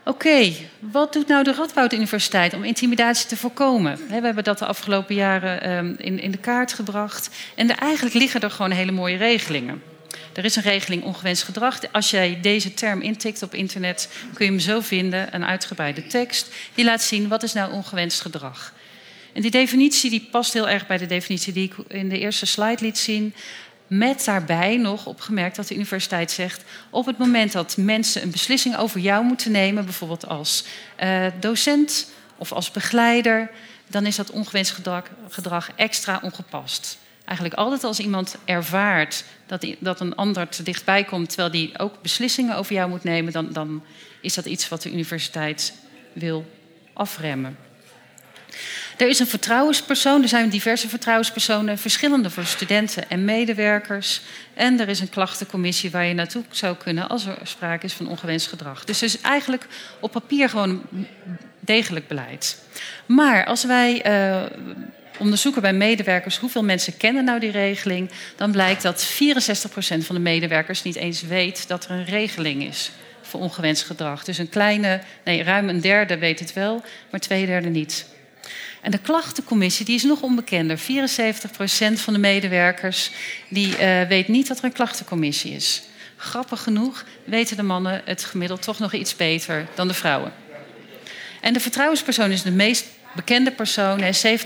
Oké, 0.08 0.52
wat 0.78 1.12
doet 1.12 1.28
nou 1.28 1.44
de 1.44 1.52
Radboud 1.52 1.92
Universiteit 1.92 2.54
om 2.54 2.64
intimidatie 2.64 3.26
te 3.26 3.36
voorkomen? 3.36 3.98
We 4.08 4.14
hebben 4.14 4.44
dat 4.44 4.58
de 4.58 4.66
afgelopen 4.66 5.14
jaren 5.14 5.98
in, 5.98 6.20
in 6.20 6.30
de 6.30 6.38
kaart 6.38 6.72
gebracht. 6.72 7.30
En 7.54 7.70
er, 7.70 7.78
eigenlijk 7.78 8.14
liggen 8.14 8.40
er 8.40 8.50
gewoon 8.50 8.70
hele 8.70 8.92
mooie 8.92 9.16
regelingen. 9.16 9.82
Er 10.32 10.44
is 10.44 10.56
een 10.56 10.62
regeling 10.62 11.02
ongewenst 11.02 11.42
gedrag. 11.42 11.78
Als 11.92 12.10
jij 12.10 12.38
deze 12.42 12.74
term 12.74 13.00
intikt 13.00 13.42
op 13.42 13.54
internet, 13.54 14.08
kun 14.34 14.44
je 14.44 14.50
hem 14.50 14.60
zo 14.60 14.80
vinden, 14.80 15.34
een 15.34 15.44
uitgebreide 15.44 16.06
tekst. 16.06 16.54
Die 16.74 16.84
laat 16.84 17.02
zien 17.02 17.28
wat 17.28 17.42
is 17.42 17.52
nou 17.52 17.72
ongewenst 17.72 18.20
gedrag. 18.20 18.72
En 19.32 19.42
die 19.42 19.50
definitie 19.50 20.10
die 20.10 20.28
past 20.30 20.52
heel 20.52 20.68
erg 20.68 20.86
bij 20.86 20.98
de 20.98 21.06
definitie 21.06 21.52
die 21.52 21.64
ik 21.64 21.74
in 21.88 22.08
de 22.08 22.18
eerste 22.18 22.46
slide 22.46 22.84
liet 22.84 22.98
zien. 22.98 23.34
Met 23.86 24.24
daarbij 24.24 24.76
nog 24.76 25.06
opgemerkt 25.06 25.56
dat 25.56 25.68
de 25.68 25.74
universiteit 25.74 26.30
zegt: 26.30 26.64
op 26.90 27.06
het 27.06 27.18
moment 27.18 27.52
dat 27.52 27.76
mensen 27.76 28.22
een 28.22 28.30
beslissing 28.30 28.76
over 28.76 29.00
jou 29.00 29.24
moeten 29.24 29.50
nemen, 29.50 29.84
bijvoorbeeld 29.84 30.26
als 30.26 30.64
uh, 31.02 31.26
docent 31.40 32.10
of 32.36 32.52
als 32.52 32.70
begeleider, 32.70 33.50
dan 33.88 34.06
is 34.06 34.16
dat 34.16 34.30
ongewenst 34.30 34.72
gedrag, 34.72 35.04
gedrag, 35.28 35.70
extra 35.76 36.20
ongepast. 36.22 36.98
Eigenlijk 37.24 37.58
altijd 37.58 37.84
als 37.84 37.98
iemand 37.98 38.36
ervaart 38.44 39.24
dat, 39.46 39.66
dat 39.78 40.00
een 40.00 40.14
ander 40.14 40.48
te 40.48 40.62
dichtbij 40.62 41.04
komt 41.04 41.28
terwijl 41.28 41.50
die 41.50 41.78
ook 41.78 42.02
beslissingen 42.02 42.56
over 42.56 42.74
jou 42.74 42.88
moet 42.88 43.04
nemen, 43.04 43.32
dan, 43.32 43.52
dan 43.52 43.84
is 44.20 44.34
dat 44.34 44.46
iets 44.46 44.68
wat 44.68 44.82
de 44.82 44.92
universiteit 44.92 45.74
wil 46.12 46.46
afremmen. 46.92 47.56
Er 48.96 49.08
is 49.08 49.18
een 49.18 49.26
vertrouwenspersoon, 49.26 50.22
er 50.22 50.28
zijn 50.28 50.48
diverse 50.48 50.88
vertrouwenspersonen, 50.88 51.78
verschillende 51.78 52.30
voor 52.30 52.44
studenten 52.44 53.10
en 53.10 53.24
medewerkers. 53.24 54.20
En 54.54 54.80
er 54.80 54.88
is 54.88 55.00
een 55.00 55.08
klachtencommissie 55.08 55.90
waar 55.90 56.04
je 56.04 56.14
naartoe 56.14 56.44
zou 56.50 56.76
kunnen 56.76 57.08
als 57.08 57.26
er 57.26 57.38
sprake 57.42 57.84
is 57.84 57.92
van 57.92 58.08
ongewenst 58.08 58.46
gedrag. 58.46 58.84
Dus 58.84 58.98
er 58.98 59.06
is 59.06 59.20
eigenlijk 59.20 59.66
op 60.00 60.12
papier 60.12 60.48
gewoon 60.48 60.82
degelijk 61.60 62.08
beleid. 62.08 62.62
Maar 63.06 63.44
als 63.44 63.64
wij 63.64 64.06
uh, 64.06 64.42
onderzoeken 65.18 65.62
bij 65.62 65.72
medewerkers 65.72 66.38
hoeveel 66.38 66.64
mensen 66.64 66.96
kennen 66.96 67.24
nou 67.24 67.40
die 67.40 67.50
regeling, 67.50 68.10
dan 68.36 68.50
blijkt 68.50 68.82
dat 68.82 69.08
64% 69.12 69.16
van 69.98 70.14
de 70.14 70.20
medewerkers 70.20 70.82
niet 70.82 70.96
eens 70.96 71.22
weet 71.22 71.68
dat 71.68 71.84
er 71.84 71.90
een 71.90 72.04
regeling 72.04 72.64
is 72.64 72.90
voor 73.22 73.40
ongewenst 73.40 73.84
gedrag. 73.84 74.24
Dus 74.24 74.38
een 74.38 74.48
kleine, 74.48 75.00
nee, 75.24 75.42
ruim 75.42 75.68
een 75.68 75.80
derde 75.80 76.18
weet 76.18 76.38
het 76.38 76.52
wel, 76.52 76.82
maar 77.10 77.20
twee 77.20 77.46
derde 77.46 77.68
niet. 77.68 78.14
En 78.86 78.92
de 78.92 78.98
klachtencommissie 78.98 79.86
die 79.86 79.94
is 79.94 80.02
nog 80.02 80.22
onbekender. 80.22 80.78
74% 80.78 80.82
van 81.94 82.12
de 82.12 82.18
medewerkers 82.18 83.10
die, 83.48 83.68
uh, 83.68 84.02
weet 84.02 84.28
niet 84.28 84.48
dat 84.48 84.58
er 84.58 84.64
een 84.64 84.72
klachtencommissie 84.72 85.52
is. 85.52 85.82
Grappig 86.16 86.62
genoeg 86.62 87.04
weten 87.24 87.56
de 87.56 87.62
mannen 87.62 88.02
het 88.04 88.24
gemiddeld 88.24 88.62
toch 88.62 88.78
nog 88.78 88.92
iets 88.92 89.16
beter 89.16 89.66
dan 89.74 89.88
de 89.88 89.94
vrouwen. 89.94 90.32
En 91.40 91.52
de 91.52 91.60
vertrouwenspersoon 91.60 92.30
is 92.30 92.42
de 92.42 92.50
meest 92.50 92.86
bekende 93.14 93.50
persoon. 93.50 94.00
En 94.00 94.38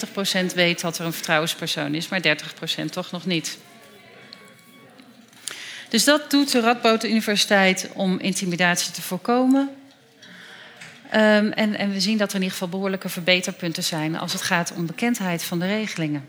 70% 0.50 0.54
weet 0.54 0.80
dat 0.80 0.99
er 0.99 1.04
een 1.04 1.12
vertrouwenspersoon 1.12 1.94
is, 1.94 2.09
maar 2.09 2.23
30% 2.23 2.90
toch 2.90 3.11
nog 3.11 3.26
niet. 3.26 3.59
Dus 5.88 6.04
dat 6.04 6.30
doet 6.30 6.52
de 6.52 6.61
Radboud 6.61 7.04
Universiteit 7.04 7.88
om 7.94 8.18
intimidatie 8.18 8.92
te 8.92 9.02
voorkomen. 9.02 9.70
Um, 11.14 11.52
en, 11.52 11.79
en, 11.79 11.93
we 11.93 12.00
zien 12.00 12.19
dat 12.19 12.29
er 12.29 12.35
in 12.35 12.43
ieder 12.43 12.57
geval 12.57 12.69
behoorlijke 12.69 13.09
verbeterpunten 13.09 13.83
zijn 13.83 14.19
als 14.19 14.33
het 14.33 14.43
gaat 14.43 14.73
om 14.76 14.87
bekendheid 14.87 15.43
van 15.43 15.59
de 15.59 15.67
regelingen. 15.67 16.29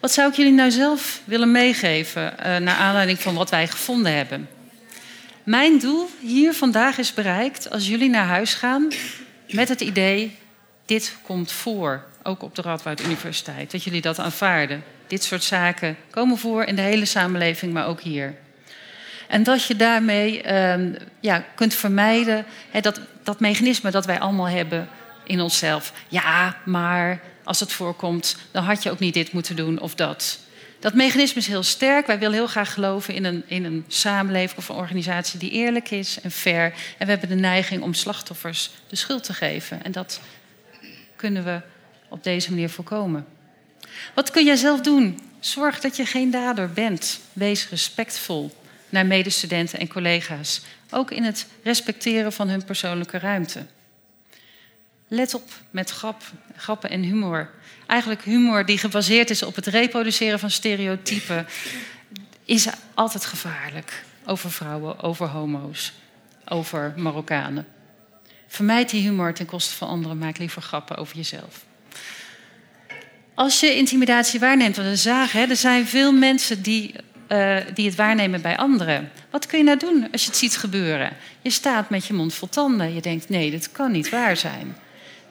Wat 0.00 0.12
zou 0.12 0.30
ik 0.30 0.36
jullie 0.36 0.52
nou 0.52 0.70
zelf 0.70 1.22
willen 1.24 1.50
meegeven 1.50 2.32
uh, 2.38 2.44
naar 2.44 2.76
aanleiding 2.76 3.20
van 3.20 3.34
wat 3.34 3.50
wij 3.50 3.68
gevonden 3.68 4.16
hebben? 4.16 4.48
Mijn 5.42 5.78
doel 5.78 6.10
hier 6.20 6.54
vandaag 6.54 6.98
is 6.98 7.14
bereikt 7.14 7.70
als 7.70 7.88
jullie 7.88 8.10
naar 8.10 8.26
huis 8.26 8.54
gaan 8.54 8.88
met 9.50 9.68
het 9.68 9.80
idee: 9.80 10.36
dit 10.84 11.16
komt 11.22 11.52
voor, 11.52 12.04
ook 12.22 12.42
op 12.42 12.54
de 12.54 12.62
Radboud 12.62 13.04
Universiteit. 13.04 13.70
Dat 13.70 13.84
jullie 13.84 14.00
dat 14.00 14.18
aanvaarden. 14.18 14.82
Dit 15.06 15.24
soort 15.24 15.44
zaken 15.44 15.96
komen 16.10 16.38
voor 16.38 16.64
in 16.64 16.76
de 16.76 16.82
hele 16.82 17.04
samenleving, 17.04 17.72
maar 17.72 17.86
ook 17.86 18.00
hier. 18.00 18.34
En 19.28 19.42
dat 19.42 19.64
je 19.64 19.76
daarmee 19.76 20.54
um, 20.54 20.96
ja, 21.20 21.44
kunt 21.54 21.74
vermijden 21.74 22.44
dat, 22.80 23.00
dat 23.22 23.40
mechanisme 23.40 23.90
dat 23.90 24.06
wij 24.06 24.18
allemaal 24.18 24.48
hebben 24.48 24.88
in 25.24 25.40
onszelf. 25.40 25.92
Ja, 26.08 26.56
maar 26.64 27.20
als 27.44 27.60
het 27.60 27.72
voorkomt, 27.72 28.36
dan 28.50 28.64
had 28.64 28.82
je 28.82 28.90
ook 28.90 28.98
niet 28.98 29.14
dit 29.14 29.32
moeten 29.32 29.56
doen 29.56 29.80
of 29.80 29.94
dat. 29.94 30.38
Dat 30.80 30.94
mechanisme 30.94 31.40
is 31.40 31.46
heel 31.46 31.62
sterk. 31.62 32.06
Wij 32.06 32.18
willen 32.18 32.34
heel 32.34 32.46
graag 32.46 32.72
geloven 32.72 33.14
in 33.14 33.24
een, 33.24 33.42
in 33.46 33.64
een 33.64 33.84
samenleving 33.88 34.58
of 34.58 34.68
een 34.68 34.76
organisatie 34.76 35.38
die 35.38 35.50
eerlijk 35.50 35.90
is 35.90 36.20
en 36.20 36.30
fair. 36.30 36.64
En 36.98 37.06
we 37.06 37.12
hebben 37.12 37.28
de 37.28 37.34
neiging 37.34 37.82
om 37.82 37.94
slachtoffers 37.94 38.70
de 38.88 38.96
schuld 38.96 39.24
te 39.24 39.32
geven. 39.32 39.84
En 39.84 39.92
dat 39.92 40.20
kunnen 41.16 41.44
we 41.44 41.60
op 42.08 42.24
deze 42.24 42.50
manier 42.50 42.70
voorkomen. 42.70 43.26
Wat 44.14 44.30
kun 44.30 44.44
jij 44.44 44.56
zelf 44.56 44.80
doen? 44.80 45.20
Zorg 45.40 45.80
dat 45.80 45.96
je 45.96 46.06
geen 46.06 46.30
dader 46.30 46.72
bent. 46.72 47.20
Wees 47.32 47.68
respectvol 47.68 48.54
naar 48.88 49.06
medestudenten 49.06 49.78
en 49.78 49.88
collega's. 49.88 50.60
Ook 50.90 51.10
in 51.10 51.24
het 51.24 51.46
respecteren 51.62 52.32
van 52.32 52.48
hun 52.48 52.64
persoonlijke 52.64 53.18
ruimte. 53.18 53.66
Let 55.08 55.34
op 55.34 55.50
met 55.70 55.90
grap, 55.90 56.22
grappen 56.56 56.90
en 56.90 57.02
humor. 57.02 57.50
Eigenlijk 57.86 58.22
humor 58.22 58.66
die 58.66 58.78
gebaseerd 58.78 59.30
is 59.30 59.42
op 59.42 59.54
het 59.54 59.66
reproduceren 59.66 60.38
van 60.38 60.50
stereotypen, 60.50 61.46
is 62.44 62.68
altijd 62.94 63.24
gevaarlijk. 63.24 64.04
Over 64.24 64.50
vrouwen, 64.50 65.00
over 65.02 65.26
homo's, 65.26 65.92
over 66.48 66.92
Marokkanen. 66.96 67.66
Vermijd 68.46 68.90
die 68.90 69.02
humor 69.02 69.34
ten 69.34 69.46
koste 69.46 69.74
van 69.74 69.88
anderen, 69.88 70.18
maak 70.18 70.38
liever 70.38 70.62
grappen 70.62 70.96
over 70.96 71.16
jezelf. 71.16 71.64
Als 73.34 73.60
je 73.60 73.74
intimidatie 73.74 74.40
waarneemt, 74.40 74.76
want 74.76 74.88
we 74.88 74.96
zagen, 74.96 75.50
er 75.50 75.56
zijn 75.56 75.86
veel 75.86 76.12
mensen 76.12 76.62
die 76.62 76.94
uh, 77.28 77.56
die 77.74 77.86
het 77.86 77.94
waarnemen 77.94 78.40
bij 78.40 78.56
anderen. 78.56 79.10
Wat 79.30 79.46
kun 79.46 79.58
je 79.58 79.64
nou 79.64 79.78
doen 79.78 80.08
als 80.12 80.22
je 80.22 80.28
het 80.28 80.38
ziet 80.38 80.56
gebeuren? 80.56 81.12
Je 81.42 81.50
staat 81.50 81.90
met 81.90 82.06
je 82.06 82.14
mond 82.14 82.34
vol 82.34 82.48
tanden. 82.48 82.94
Je 82.94 83.00
denkt, 83.00 83.28
nee, 83.28 83.50
dit 83.50 83.72
kan 83.72 83.92
niet 83.92 84.08
waar 84.08 84.36
zijn. 84.36 84.76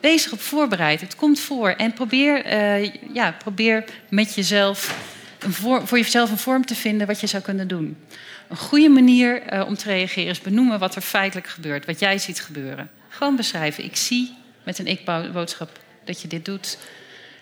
Wees 0.00 0.26
erop 0.26 0.40
voorbereid. 0.40 1.00
Het 1.00 1.16
komt 1.16 1.40
voor. 1.40 1.68
En 1.70 1.92
probeer, 1.92 2.46
uh, 2.46 2.92
ja, 3.12 3.32
probeer 3.38 3.84
met 4.08 4.34
jezelf 4.34 4.98
voor, 5.38 5.86
voor 5.86 5.98
jezelf 5.98 6.30
een 6.30 6.38
vorm 6.38 6.66
te 6.66 6.74
vinden 6.74 7.06
wat 7.06 7.20
je 7.20 7.26
zou 7.26 7.42
kunnen 7.42 7.68
doen. 7.68 7.96
Een 8.48 8.56
goede 8.56 8.88
manier 8.88 9.52
uh, 9.52 9.66
om 9.66 9.76
te 9.76 9.88
reageren 9.88 10.30
is 10.30 10.40
benoemen 10.40 10.78
wat 10.78 10.94
er 10.94 11.02
feitelijk 11.02 11.46
gebeurt. 11.46 11.86
Wat 11.86 12.00
jij 12.00 12.18
ziet 12.18 12.40
gebeuren. 12.40 12.90
Gewoon 13.08 13.36
beschrijven. 13.36 13.84
Ik 13.84 13.96
zie 13.96 14.34
met 14.64 14.78
een 14.78 14.86
ik-boodschap 14.86 15.70
dat 16.04 16.22
je 16.22 16.28
dit 16.28 16.44
doet. 16.44 16.78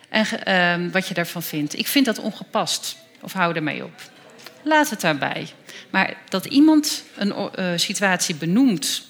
En 0.09 0.91
wat 0.91 1.09
je 1.09 1.15
daarvan 1.15 1.43
vindt. 1.43 1.79
Ik 1.79 1.87
vind 1.87 2.07
dat 2.07 2.19
ongepast. 2.19 2.97
Of 3.21 3.33
hou 3.33 3.55
ermee 3.55 3.85
op 3.85 4.13
laat 4.65 4.91
het 4.91 5.01
daarbij. 5.01 5.49
Maar 5.91 6.15
dat 6.29 6.45
iemand 6.45 7.05
een 7.17 7.35
uh, 7.59 7.73
situatie 7.77 8.35
benoemt 8.35 9.03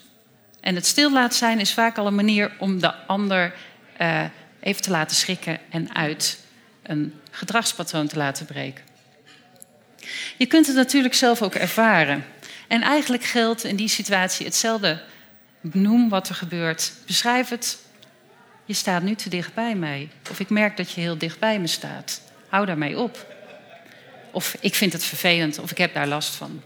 en 0.60 0.74
het 0.74 0.86
stil 0.86 1.12
laat 1.12 1.34
zijn, 1.34 1.60
is 1.60 1.72
vaak 1.72 1.98
al 1.98 2.06
een 2.06 2.14
manier 2.14 2.52
om 2.58 2.80
de 2.80 2.94
ander 2.94 3.54
uh, 4.00 4.24
even 4.60 4.82
te 4.82 4.90
laten 4.90 5.16
schrikken 5.16 5.58
en 5.70 5.94
uit 5.94 6.38
een 6.82 7.14
gedragspatroon 7.30 8.06
te 8.06 8.16
laten 8.16 8.46
breken. 8.46 8.84
Je 10.36 10.46
kunt 10.46 10.66
het 10.66 10.76
natuurlijk 10.76 11.14
zelf 11.14 11.42
ook 11.42 11.54
ervaren. 11.54 12.24
En 12.68 12.82
eigenlijk 12.82 13.24
geldt 13.24 13.64
in 13.64 13.76
die 13.76 13.88
situatie 13.88 14.46
hetzelfde. 14.46 15.02
Benoem 15.60 16.08
wat 16.08 16.28
er 16.28 16.34
gebeurt. 16.34 16.92
Beschrijf 17.06 17.48
het. 17.48 17.78
Je 18.64 18.74
staat 18.74 19.02
nu 19.02 19.14
te 19.14 19.28
dicht 19.28 19.54
bij 19.54 19.74
mij. 19.74 20.08
Of 20.30 20.40
ik 20.40 20.50
merk 20.50 20.76
dat 20.76 20.92
je 20.92 21.00
heel 21.00 21.18
dicht 21.18 21.38
bij 21.38 21.58
me 21.58 21.66
staat. 21.66 22.20
hou 22.48 22.66
daarmee 22.66 22.98
op. 22.98 23.33
Of 24.34 24.56
ik 24.60 24.74
vind 24.74 24.92
het 24.92 25.04
vervelend 25.04 25.58
of 25.58 25.70
ik 25.70 25.78
heb 25.78 25.94
daar 25.94 26.06
last 26.06 26.34
van. 26.34 26.62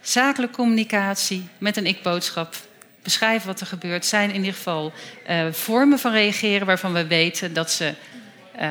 Zakelijke 0.00 0.56
communicatie 0.56 1.48
met 1.58 1.76
een 1.76 1.86
ik-boodschap, 1.86 2.54
beschrijven 3.02 3.46
wat 3.46 3.60
er 3.60 3.66
gebeurt, 3.66 4.06
zijn 4.06 4.30
in 4.30 4.36
ieder 4.36 4.54
geval 4.54 4.92
uh, 5.28 5.52
vormen 5.52 5.98
van 5.98 6.12
reageren 6.12 6.66
waarvan 6.66 6.92
we 6.92 7.06
weten 7.06 7.52
dat 7.52 7.70
ze 7.70 7.94
uh, 8.60 8.70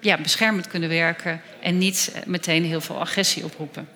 ja, 0.00 0.18
beschermend 0.18 0.66
kunnen 0.66 0.88
werken 0.88 1.40
en 1.60 1.78
niet 1.78 2.12
meteen 2.24 2.64
heel 2.64 2.80
veel 2.80 3.00
agressie 3.00 3.44
oproepen. 3.44 3.88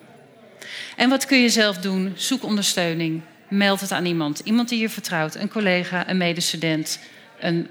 En 0.95 1.09
wat 1.09 1.25
kun 1.25 1.41
je 1.41 1.49
zelf 1.49 1.77
doen? 1.77 2.13
Zoek 2.15 2.43
ondersteuning. 2.43 3.21
Meld 3.47 3.81
het 3.81 3.91
aan 3.91 4.05
iemand. 4.05 4.41
Iemand 4.43 4.69
die 4.69 4.79
je 4.79 4.89
vertrouwt. 4.89 5.35
Een 5.35 5.49
collega, 5.49 6.09
een 6.09 6.17
medestudent, 6.17 6.99
een 7.39 7.67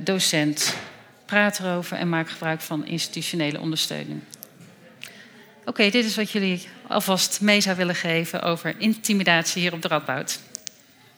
docent. 0.00 0.76
Praat 1.24 1.58
erover 1.58 1.96
en 1.96 2.08
maak 2.08 2.30
gebruik 2.30 2.60
van 2.60 2.86
institutionele 2.86 3.60
ondersteuning. 3.60 4.20
Oké, 5.66 5.80
okay, 5.80 5.90
dit 5.90 6.04
is 6.04 6.16
wat 6.16 6.30
jullie 6.30 6.68
alvast 6.88 7.40
mee 7.40 7.60
zou 7.60 7.76
willen 7.76 7.94
geven 7.94 8.42
over 8.42 8.74
intimidatie 8.78 9.62
hier 9.62 9.72
op 9.72 9.82
de 9.82 9.88
Radboud. 9.88 10.38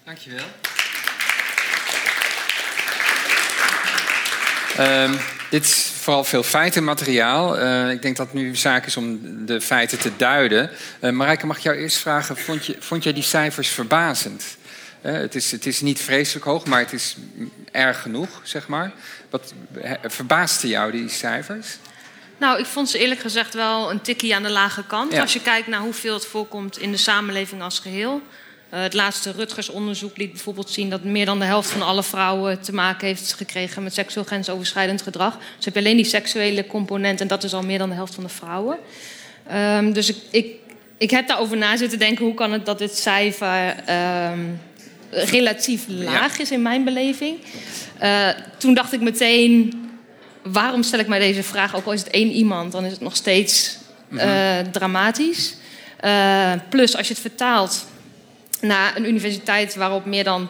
Dankjewel. 0.04 0.44
Um, 4.78 5.18
dit 5.50 5.64
is 5.64 5.90
vooral 5.94 6.24
veel 6.24 6.42
feitenmateriaal. 6.42 7.60
Uh, 7.60 7.90
ik 7.90 8.02
denk 8.02 8.16
dat 8.16 8.26
het 8.26 8.34
nu 8.34 8.56
zaak 8.56 8.86
is 8.86 8.96
om 8.96 9.20
de 9.46 9.60
feiten 9.60 9.98
te 9.98 10.16
duiden. 10.16 10.70
Uh, 11.00 11.10
Marijke, 11.10 11.46
mag 11.46 11.56
ik 11.56 11.62
jou 11.62 11.76
eerst 11.76 11.96
vragen, 11.96 12.36
vond, 12.36 12.66
je, 12.66 12.76
vond 12.78 13.02
jij 13.02 13.12
die 13.12 13.22
cijfers 13.22 13.68
verbazend? 13.68 14.56
Uh, 15.02 15.12
het, 15.12 15.34
is, 15.34 15.50
het 15.50 15.66
is 15.66 15.80
niet 15.80 16.00
vreselijk 16.00 16.44
hoog, 16.44 16.66
maar 16.66 16.80
het 16.80 16.92
is 16.92 17.16
erg 17.72 18.02
genoeg, 18.02 18.40
zeg 18.42 18.68
maar. 18.68 18.92
Wat 19.30 19.54
verbaasde 20.02 20.68
jou, 20.68 20.90
die 20.92 21.08
cijfers? 21.08 21.78
Nou, 22.38 22.58
ik 22.58 22.66
vond 22.66 22.90
ze 22.90 22.98
eerlijk 22.98 23.20
gezegd 23.20 23.54
wel 23.54 23.90
een 23.90 24.00
tikkie 24.00 24.34
aan 24.34 24.42
de 24.42 24.50
lage 24.50 24.84
kant. 24.86 25.12
Ja. 25.12 25.20
Als 25.20 25.32
je 25.32 25.40
kijkt 25.40 25.66
naar 25.66 25.80
hoeveel 25.80 26.14
het 26.14 26.26
voorkomt 26.26 26.78
in 26.78 26.90
de 26.90 26.96
samenleving 26.96 27.62
als 27.62 27.78
geheel. 27.78 28.22
Uh, 28.74 28.80
het 28.80 28.94
laatste 28.94 29.32
Rutgers-onderzoek 29.32 30.16
liet 30.16 30.32
bijvoorbeeld 30.32 30.70
zien 30.70 30.90
dat 30.90 31.04
meer 31.04 31.26
dan 31.26 31.38
de 31.38 31.44
helft 31.44 31.70
van 31.70 31.82
alle 31.82 32.02
vrouwen 32.02 32.60
te 32.60 32.74
maken 32.74 33.06
heeft 33.06 33.32
gekregen 33.32 33.82
met 33.82 33.94
seksueel 33.94 34.24
grensoverschrijdend 34.24 35.02
gedrag. 35.02 35.36
Dus 35.56 35.64
heb 35.64 35.74
je 35.74 35.80
alleen 35.80 35.96
die 35.96 36.04
seksuele 36.04 36.66
component 36.66 37.20
en 37.20 37.26
dat 37.26 37.44
is 37.44 37.54
al 37.54 37.62
meer 37.62 37.78
dan 37.78 37.88
de 37.88 37.94
helft 37.94 38.14
van 38.14 38.24
de 38.24 38.30
vrouwen. 38.30 38.78
Um, 39.52 39.92
dus 39.92 40.08
ik, 40.08 40.16
ik, 40.30 40.46
ik 40.98 41.10
heb 41.10 41.28
daarover 41.28 41.56
na 41.56 41.76
zitten 41.76 41.98
denken: 41.98 42.24
hoe 42.24 42.34
kan 42.34 42.52
het 42.52 42.66
dat 42.66 42.78
dit 42.78 42.98
cijfer 42.98 43.74
um, 44.30 44.60
relatief 45.10 45.84
laag 45.88 46.36
ja. 46.36 46.42
is 46.42 46.50
in 46.50 46.62
mijn 46.62 46.84
beleving? 46.84 47.38
Uh, 48.02 48.28
toen 48.58 48.74
dacht 48.74 48.92
ik 48.92 49.00
meteen: 49.00 49.72
waarom 50.52 50.82
stel 50.82 50.98
ik 50.98 51.08
mij 51.08 51.18
deze 51.18 51.42
vraag? 51.42 51.76
Ook 51.76 51.86
al 51.86 51.92
is 51.92 52.00
het 52.00 52.10
één 52.10 52.30
iemand, 52.30 52.72
dan 52.72 52.84
is 52.84 52.92
het 52.92 53.00
nog 53.00 53.16
steeds 53.16 53.78
uh, 54.10 54.22
mm-hmm. 54.22 54.72
dramatisch. 54.72 55.56
plus, 56.68 56.96
als 56.96 57.08
je 57.08 57.12
het 57.12 57.22
vertaalt 57.22 57.86
naar 58.60 58.96
een 58.96 59.08
universiteit 59.08 59.74
waarop 59.74 60.04
meer 60.04 60.24
dan 60.24 60.48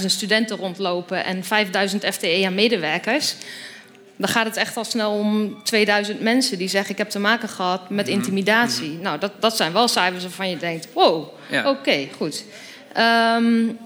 20.000 0.00 0.06
studenten 0.06 0.56
rondlopen 0.56 1.24
en 1.24 1.42
5.000 1.42 1.48
FTE-medewerkers. 1.98 3.34
Dan 4.16 4.28
gaat 4.28 4.46
het 4.46 4.56
echt 4.56 4.76
al 4.76 4.84
snel 4.84 5.12
om 5.12 5.62
2000 5.64 6.20
mensen 6.20 6.58
die 6.58 6.68
zeggen: 6.68 6.90
Ik 6.90 6.98
heb 6.98 7.10
te 7.10 7.18
maken 7.18 7.48
gehad 7.48 7.90
met 7.90 8.06
mhm. 8.06 8.14
intimidatie. 8.14 8.86
Mm 8.86 8.94
-hmm. 8.94 9.02
Nou, 9.02 9.18
dat, 9.18 9.32
dat 9.40 9.56
zijn 9.56 9.72
wel 9.72 9.88
cijfers 9.88 10.22
waarvan 10.22 10.50
je 10.50 10.56
denkt: 10.56 10.88
Wow, 10.92 11.28
ja. 11.50 11.70
oké, 11.70 12.08
goed. 12.16 12.44
Um, 13.36 13.78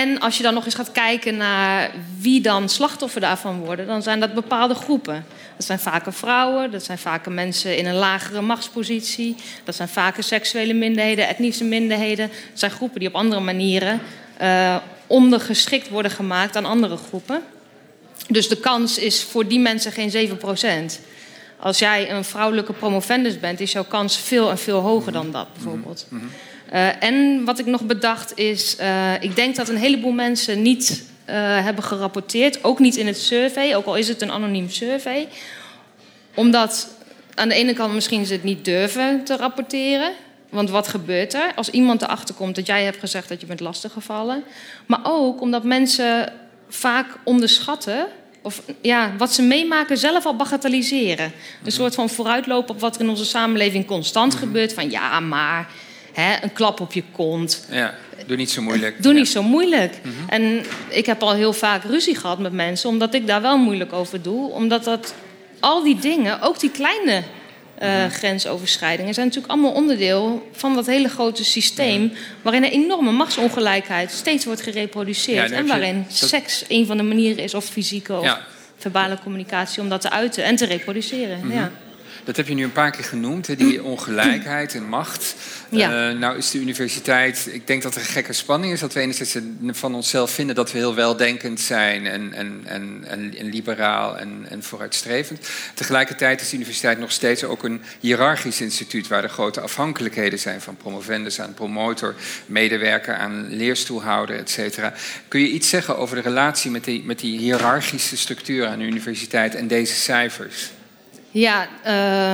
en 0.00 0.20
als 0.20 0.36
je 0.36 0.42
dan 0.42 0.54
nog 0.54 0.64
eens 0.64 0.74
gaat 0.74 0.92
kijken 0.92 1.36
naar 1.36 1.90
wie 2.18 2.40
dan 2.40 2.68
slachtoffer 2.68 3.20
daarvan 3.20 3.58
worden, 3.58 3.86
dan 3.86 4.02
zijn 4.02 4.20
dat 4.20 4.34
bepaalde 4.34 4.74
groepen. 4.74 5.24
Dat 5.56 5.66
zijn 5.66 5.78
vaker 5.78 6.12
vrouwen, 6.12 6.70
dat 6.70 6.84
zijn 6.84 6.98
vaker 6.98 7.32
mensen 7.32 7.76
in 7.76 7.86
een 7.86 7.94
lagere 7.94 8.40
machtspositie, 8.40 9.36
dat 9.64 9.74
zijn 9.74 9.88
vaker 9.88 10.22
seksuele 10.22 10.72
minderheden, 10.72 11.28
etnische 11.28 11.64
minderheden. 11.64 12.28
Dat 12.28 12.58
zijn 12.58 12.70
groepen 12.70 13.00
die 13.00 13.08
op 13.08 13.14
andere 13.14 13.40
manieren 13.40 14.00
uh, 14.42 14.76
ondergeschikt 15.06 15.88
worden 15.88 16.10
gemaakt 16.10 16.56
aan 16.56 16.64
andere 16.64 16.96
groepen. 16.96 17.42
Dus 18.28 18.48
de 18.48 18.60
kans 18.60 18.98
is 18.98 19.22
voor 19.22 19.48
die 19.48 19.60
mensen 19.60 19.92
geen 19.92 20.38
7%. 20.90 21.00
Als 21.58 21.78
jij 21.78 22.10
een 22.10 22.24
vrouwelijke 22.24 22.72
promovendus 22.72 23.40
bent, 23.40 23.60
is 23.60 23.72
jouw 23.72 23.84
kans 23.84 24.16
veel 24.16 24.50
en 24.50 24.58
veel 24.58 24.80
hoger 24.80 25.12
dan 25.12 25.30
dat, 25.30 25.46
bijvoorbeeld. 25.52 26.06
Mm 26.08 26.18
-hmm. 26.18 26.30
Uh, 26.72 27.02
en 27.02 27.44
wat 27.44 27.58
ik 27.58 27.66
nog 27.66 27.82
bedacht 27.82 28.38
is, 28.38 28.76
uh, 28.80 29.22
ik 29.22 29.36
denk 29.36 29.56
dat 29.56 29.68
een 29.68 29.76
heleboel 29.76 30.12
mensen 30.12 30.62
niet 30.62 31.04
uh, 31.28 31.34
hebben 31.64 31.84
gerapporteerd, 31.84 32.64
ook 32.64 32.78
niet 32.78 32.96
in 32.96 33.06
het 33.06 33.18
survey, 33.18 33.76
ook 33.76 33.86
al 33.86 33.96
is 33.96 34.08
het 34.08 34.22
een 34.22 34.30
anoniem 34.32 34.70
survey, 34.70 35.28
omdat 36.34 36.88
aan 37.34 37.48
de 37.48 37.54
ene 37.54 37.72
kant 37.72 37.94
misschien 37.94 38.26
ze 38.26 38.32
het 38.32 38.42
niet 38.42 38.64
durven 38.64 39.24
te 39.24 39.36
rapporteren. 39.36 40.12
Want 40.50 40.70
wat 40.70 40.88
gebeurt 40.88 41.34
er 41.34 41.52
als 41.54 41.70
iemand 41.70 42.02
erachter 42.02 42.34
komt 42.34 42.54
dat 42.54 42.66
jij 42.66 42.84
hebt 42.84 42.98
gezegd 42.98 43.28
dat 43.28 43.40
je 43.40 43.46
bent 43.46 43.60
lastiggevallen? 43.60 44.44
Maar 44.86 45.00
ook 45.02 45.40
omdat 45.40 45.64
mensen 45.64 46.32
vaak 46.68 47.06
onderschatten 47.24 48.06
of 48.42 48.62
ja, 48.80 49.12
wat 49.18 49.34
ze 49.34 49.42
meemaken 49.42 49.98
zelf 49.98 50.26
al 50.26 50.36
bagatelliseren. 50.36 51.24
Een 51.24 51.32
mhm. 51.60 51.70
soort 51.70 51.94
van 51.94 52.08
vooruitlopen 52.08 52.74
op 52.74 52.80
wat 52.80 52.94
er 52.94 53.00
in 53.00 53.08
onze 53.08 53.24
samenleving 53.24 53.86
constant 53.86 54.32
mhm. 54.32 54.42
gebeurt. 54.42 54.72
Van 54.72 54.90
ja, 54.90 55.20
maar 55.20 55.68
hè, 56.16 56.42
een 56.42 56.52
klap 56.52 56.80
op 56.80 56.92
je 56.92 57.02
kont. 57.12 57.66
Ja, 57.70 57.94
doe 58.26 58.36
niet 58.36 58.50
zo 58.50 58.62
moeilijk. 58.62 59.02
Doe 59.02 59.12
niet 59.12 59.28
zo 59.28 59.42
moeilijk. 59.42 59.98
Mhm. 60.02 60.14
En 60.28 60.64
ik 60.88 61.06
heb 61.06 61.22
al 61.22 61.32
heel 61.32 61.52
vaak 61.52 61.84
ruzie 61.84 62.16
gehad 62.16 62.38
met 62.38 62.52
mensen, 62.52 62.88
omdat 62.88 63.14
ik 63.14 63.26
daar 63.26 63.42
wel 63.42 63.58
moeilijk 63.58 63.92
over 63.92 64.22
doe. 64.22 64.50
Omdat 64.50 64.84
dat 64.84 65.14
al 65.60 65.82
die 65.82 65.98
dingen, 65.98 66.40
ook 66.40 66.60
die 66.60 66.70
kleine 66.70 67.22
uh, 67.82 68.06
grensoverschrijdingen, 68.06 69.14
zijn 69.14 69.26
natuurlijk 69.26 69.52
allemaal 69.52 69.72
onderdeel 69.72 70.48
van 70.52 70.74
dat 70.74 70.86
hele 70.86 71.08
grote 71.08 71.44
systeem. 71.44 72.12
waarin 72.42 72.64
een 72.64 72.70
enorme 72.70 73.10
machtsongelijkheid 73.10 74.10
steeds 74.10 74.44
wordt 74.44 74.60
gereproduceerd. 74.62 75.50
en 75.50 75.66
waarin 75.66 76.06
seks 76.08 76.64
een 76.68 76.86
van 76.86 76.96
de 76.96 77.02
manieren 77.02 77.44
is, 77.44 77.54
of 77.54 77.64
fysieke 77.64 78.18
of 78.18 78.38
verbale 78.76 79.18
communicatie, 79.22 79.82
om 79.82 79.88
dat 79.88 80.00
te 80.00 80.10
uiten 80.10 80.44
en 80.44 80.56
te 80.56 80.64
reproduceren. 80.64 81.38
Mhm. 81.38 81.52
ja. 81.52 81.72
Dat 82.26 82.36
heb 82.36 82.48
je 82.48 82.54
nu 82.54 82.64
een 82.64 82.72
paar 82.72 82.90
keer 82.90 83.04
genoemd, 83.04 83.58
die 83.58 83.82
ongelijkheid 83.82 84.74
en 84.74 84.88
macht. 84.88 85.34
Ja. 85.68 86.10
Uh, 86.10 86.18
nou 86.18 86.36
is 86.36 86.50
de 86.50 86.58
universiteit, 86.58 87.48
ik 87.52 87.66
denk 87.66 87.82
dat 87.82 87.94
er 87.94 88.00
een 88.00 88.06
gekke 88.06 88.32
spanning 88.32 88.72
is. 88.72 88.80
Dat 88.80 88.92
we 88.92 89.00
enerzijds 89.00 89.36
van 89.66 89.94
onszelf 89.94 90.30
vinden 90.30 90.54
dat 90.54 90.72
we 90.72 90.78
heel 90.78 90.94
weldenkend 90.94 91.60
zijn 91.60 92.06
en, 92.06 92.32
en, 92.32 92.60
en, 92.64 93.04
en, 93.08 93.48
liberaal 93.48 94.18
en, 94.18 94.46
en 94.48 94.62
vooruitstrevend. 94.62 95.48
Tegelijkertijd 95.74 96.40
is 96.40 96.48
de 96.48 96.56
universiteit 96.56 96.98
nog 96.98 97.12
steeds 97.12 97.44
ook 97.44 97.64
een 97.64 97.82
hiërarchisch 98.00 98.60
instituut 98.60 99.08
waar 99.08 99.22
er 99.22 99.28
grote 99.28 99.60
afhankelijkheden 99.60 100.38
zijn 100.38 100.60
van 100.60 100.76
promovendus 100.76 101.40
aan 101.40 101.54
promotor, 101.54 102.14
medewerker 102.46 103.14
aan 103.14 103.46
leerstoelhouder, 103.48 104.36
et 104.36 104.50
cetera. 104.50 104.92
Kun 105.28 105.40
je 105.40 105.50
iets 105.50 105.68
zeggen 105.68 105.98
over 105.98 106.16
de 106.16 106.22
relatie 106.22 106.70
met 106.70 106.84
die, 106.84 107.02
met 107.04 107.18
die 107.18 107.38
hiërarchische 107.38 108.16
structuur 108.16 108.66
aan 108.66 108.78
de 108.78 108.84
universiteit 108.84 109.54
en 109.54 109.68
deze 109.68 109.94
cijfers? 109.94 110.70
Ja, 111.36 111.68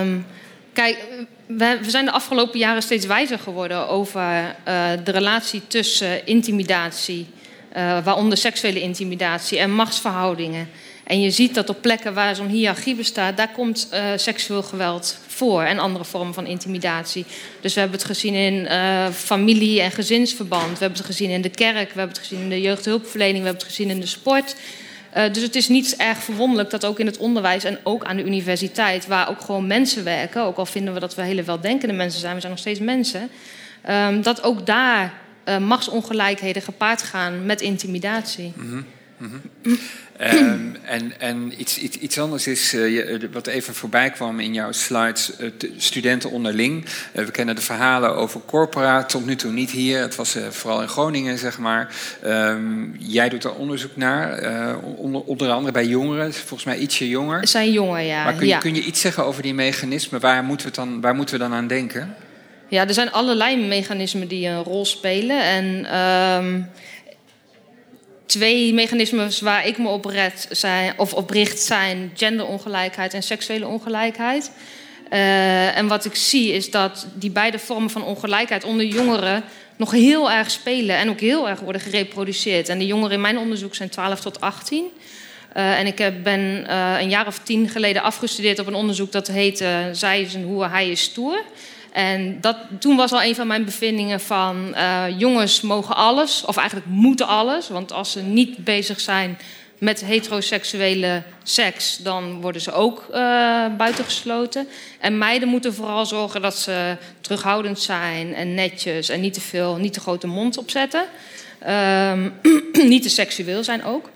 um, 0.01 0.27
kijk, 0.73 0.99
we, 1.47 1.79
zijn 1.87 2.05
de 2.05 2.11
afgelopen 2.11 2.59
jaren 2.59 2.83
steeds 2.83 3.07
wijzer 3.07 3.39
geworden 3.39 3.89
over 3.89 4.21
uh, 4.21 4.91
de 5.05 5.11
relatie 5.11 5.63
tussen 5.67 6.27
intimidatie, 6.27 7.27
uh, 7.77 8.05
waaronder 8.05 8.39
seksuele 8.39 8.81
intimidatie 8.81 9.59
en 9.59 9.75
machtsverhoudingen. 9.75 10.69
En 11.05 11.21
je 11.21 11.31
ziet 11.31 11.55
dat 11.55 11.69
op 11.69 11.81
plekken 11.81 12.15
waar 12.15 12.35
zo'n 12.35 12.49
hiërarchie 12.49 12.95
bestaat, 12.95 13.37
daar 13.37 13.53
komt 13.53 13.89
seksueel 14.17 14.63
geweld 14.63 15.19
voor 15.27 15.63
en 15.63 15.79
andere 15.79 16.05
vormen 16.05 16.35
van 16.35 16.47
intimidatie. 16.47 17.25
Dus 17.61 17.75
we 17.75 17.81
hebben 17.81 17.99
het 17.99 18.09
gezien 18.09 18.35
in 18.35 18.69
familie- 19.13 19.81
en 19.81 19.91
gezinsverband, 19.91 20.73
we 20.73 20.85
hebben 20.85 20.99
het 20.99 21.07
gezien 21.07 21.31
in 21.31 21.43
de 21.43 21.49
kerk, 21.49 21.93
we 21.93 21.99
hebben 21.99 22.17
het 22.17 22.27
gezien 22.27 22.41
in 22.41 22.49
de 22.49 22.61
jeugdhulpverlening, 22.61 23.39
we 23.39 23.45
hebben 23.45 23.63
het 23.63 23.75
gezien 23.75 23.91
in 23.91 24.01
de 24.01 24.07
sport. 24.07 24.55
Uh, 25.17 25.33
dus 25.33 25.43
het 25.43 25.57
is 25.57 25.69
niet 25.69 25.97
erg 25.97 26.19
verwonderlijk 26.19 26.71
dat 26.71 26.85
ook 26.85 26.99
in 26.99 27.07
het 27.07 27.17
onderwijs 27.17 27.65
en 27.65 27.79
ook 27.83 28.05
aan 28.05 28.17
de 28.17 28.25
universiteit, 28.25 29.07
waar 29.07 29.29
ook 29.29 29.41
gewoon 29.41 29.67
mensen 29.67 30.05
werken, 30.05 30.43
ook 30.43 30.57
al 30.57 30.67
vinden 30.67 30.95
we 30.95 31.01
dat 31.01 31.15
we 31.15 31.23
hele 31.23 31.43
weldenkende 31.43 31.95
mensen 31.95 32.21
zijn, 32.21 32.35
we 32.35 32.41
zijn 32.41 32.53
nog 32.53 32.61
steeds 32.61 32.81
mensen, 32.81 33.29
um, 33.91 34.23
dat 34.23 34.43
ook 34.43 34.67
daar 34.67 35.13
uh, 35.49 35.59
machtsongelijkheden 35.59 36.63
gepaard 36.63 37.03
gaan 37.03 37.47
met 37.47 37.61
intimidatie. 37.61 38.53
Mm 38.57 38.85
-hmm. 39.19 39.81
Um, 40.25 40.77
en 40.85 41.13
en 41.19 41.53
iets, 41.61 41.79
iets, 41.79 41.97
iets 41.97 42.19
anders 42.19 42.47
is, 42.47 42.75
uh, 42.75 43.21
wat 43.33 43.47
even 43.47 43.75
voorbij 43.75 44.11
kwam 44.11 44.41
in 44.41 44.55
jouw 44.55 44.73
slides, 44.73 45.33
uh, 45.41 45.51
studenten 45.77 46.31
onderling. 46.31 46.85
Uh, 46.85 47.25
we 47.25 47.31
kennen 47.31 47.55
de 47.55 47.63
verhalen 47.63 48.17
over 48.17 48.41
corpora, 48.47 49.05
tot 49.05 49.27
nu 49.27 49.37
toe 49.37 49.53
niet 49.53 49.71
hier. 49.71 50.01
Het 50.01 50.17
was 50.17 50.37
vooral 50.51 50.83
in 50.83 50.89
Groningen, 50.89 51.39
zeg 51.39 51.59
maar. 51.59 51.95
Um, 52.25 52.97
jij 52.99 53.29
doet 53.29 53.43
daar 53.43 53.55
onderzoek 53.55 53.97
naar, 53.97 54.39
onder, 54.79 55.21
onder, 55.21 55.51
andere 55.51 55.73
bij 55.73 55.87
jongeren, 55.87 56.33
volgens 56.33 56.65
mij 56.65 56.79
ietsje 56.79 57.09
jonger. 57.09 57.49
Zijn 57.49 57.73
jonger, 57.73 58.01
ja. 58.01 58.25
Maar 58.25 58.35
kun 58.35 58.47
je, 58.47 58.53
ja. 58.53 58.59
kun 58.59 58.75
je 58.75 58.83
iets 58.83 59.01
zeggen 59.01 59.25
over 59.25 59.43
die 59.43 59.55
mechanismen? 59.55 60.21
Waar 60.21 60.45
moeten, 60.45 60.67
we 60.67 60.73
dan, 60.73 61.01
waar 61.01 61.15
moeten 61.15 61.35
we 61.35 61.41
dan 61.41 61.53
aan 61.53 61.67
denken? 61.67 62.15
Ja, 62.69 62.87
er 62.89 62.95
zijn 62.95 63.13
allerlei 63.13 63.67
mechanismen 63.67 64.29
die 64.29 64.49
een 64.49 64.63
rol 64.63 64.85
spelen. 64.85 65.43
En... 65.43 65.99
Um, 65.99 66.69
twee 68.33 68.75
mechanismes 68.75 69.41
waar 69.41 69.67
ik 69.67 69.79
me 69.79 69.89
op, 69.89 70.05
red 70.05 70.47
zijn, 70.51 70.95
of 70.97 71.13
op 71.13 71.31
richt 71.31 71.61
zijn 71.61 72.11
genderongelijkheid 72.15 73.15
en 73.15 73.23
seksuele 73.23 73.67
ongelijkheid. 73.67 74.51
Uh, 75.11 75.77
en 75.77 75.87
wat 75.87 76.05
ik 76.05 76.15
zie 76.15 76.53
is 76.53 76.71
dat 76.71 77.07
die 77.15 77.31
beide 77.31 77.59
vormen 77.59 77.91
van 77.91 78.05
ongelijkheid 78.05 78.65
onder 78.65 78.87
jongeren 78.87 79.45
nog 79.77 79.91
heel 79.91 80.31
erg 80.31 80.51
spelen 80.51 80.97
en 80.97 81.11
ook 81.11 81.21
heel 81.21 81.49
erg 81.49 81.61
worden 81.61 81.81
gereproduceerd. 81.81 82.69
En 82.69 82.79
de 82.79 82.87
jongeren 82.87 83.13
in 83.13 83.21
mijn 83.21 83.39
onderzoek 83.39 83.75
zijn 83.75 83.89
12 83.89 84.21
tot 84.21 84.41
18. 84.41 84.85
Uh, 85.57 85.79
en 85.79 85.87
ik 85.87 86.23
ben 86.23 86.41
uh, 86.41 87.01
een 87.01 87.09
jaar 87.09 87.27
of 87.27 87.39
tien 87.39 87.69
geleden 87.69 88.03
afgestudeerd 88.03 88.59
op 88.59 88.67
een 88.67 88.75
onderzoek 88.75 89.13
dat 89.13 89.27
heette 89.27 89.89
Zij 89.93 90.21
is 90.21 90.35
een 90.35 90.45
hoe, 90.45 90.65
hij 90.65 90.91
is 90.91 91.03
stoer. 91.03 91.43
En 91.93 92.41
dat, 92.41 92.57
toen 92.79 92.97
was 92.97 93.13
al 93.13 93.23
een 93.23 93.35
van 93.35 93.47
mijn 93.47 93.65
bevindingen 93.65 94.21
van 94.21 94.75
uh, 94.75 95.05
jongens 95.19 95.61
mogen 95.61 95.97
alles, 95.97 96.45
of 96.45 96.57
eigenlijk 96.57 96.89
moeten 96.91 97.27
alles. 97.27 97.69
Want 97.69 97.93
als 97.93 98.13
ze 98.13 98.23
niet 98.23 98.65
bezig 98.65 99.01
zijn 99.01 99.39
met 99.79 100.05
heteroseksuele 100.05 101.23
seks, 101.43 101.97
dan 101.97 102.41
worden 102.41 102.61
ze 102.61 102.73
ook 102.73 103.07
uh, 103.11 103.17
buitengesloten. 103.77 104.69
En 105.01 105.19
meiden 105.19 105.49
moeten 105.49 105.75
vooral 105.75 106.07
zorgen 106.07 106.43
dat 106.43 106.57
ze 106.57 106.97
terughoudend 107.21 107.81
zijn 107.81 108.35
en 108.35 108.55
netjes 108.55 109.09
en 109.09 109.21
niet 109.21 109.35
te 109.35 109.41
veel, 109.41 109.77
niet 109.77 109.93
te 109.93 110.01
grote 110.01 110.27
mond 110.27 110.59
opzetten. 110.59 111.05
Um, 111.69 112.33
niet 112.93 113.03
te 113.03 113.09
seksueel 113.09 113.65
zijn 113.65 113.85
ook. 113.85 114.11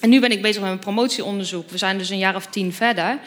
En 0.00 0.08
nu 0.08 0.20
ben 0.20 0.30
ik 0.30 0.42
bezig 0.42 0.60
met 0.60 0.68
mijn 0.68 0.78
promotieonderzoek. 0.78 1.70
We 1.70 1.78
zijn 1.78 1.98
dus 1.98 2.10
een 2.10 2.18
jaar 2.18 2.34
of 2.34 2.46
tien 2.46 2.72
verder. 2.72 3.18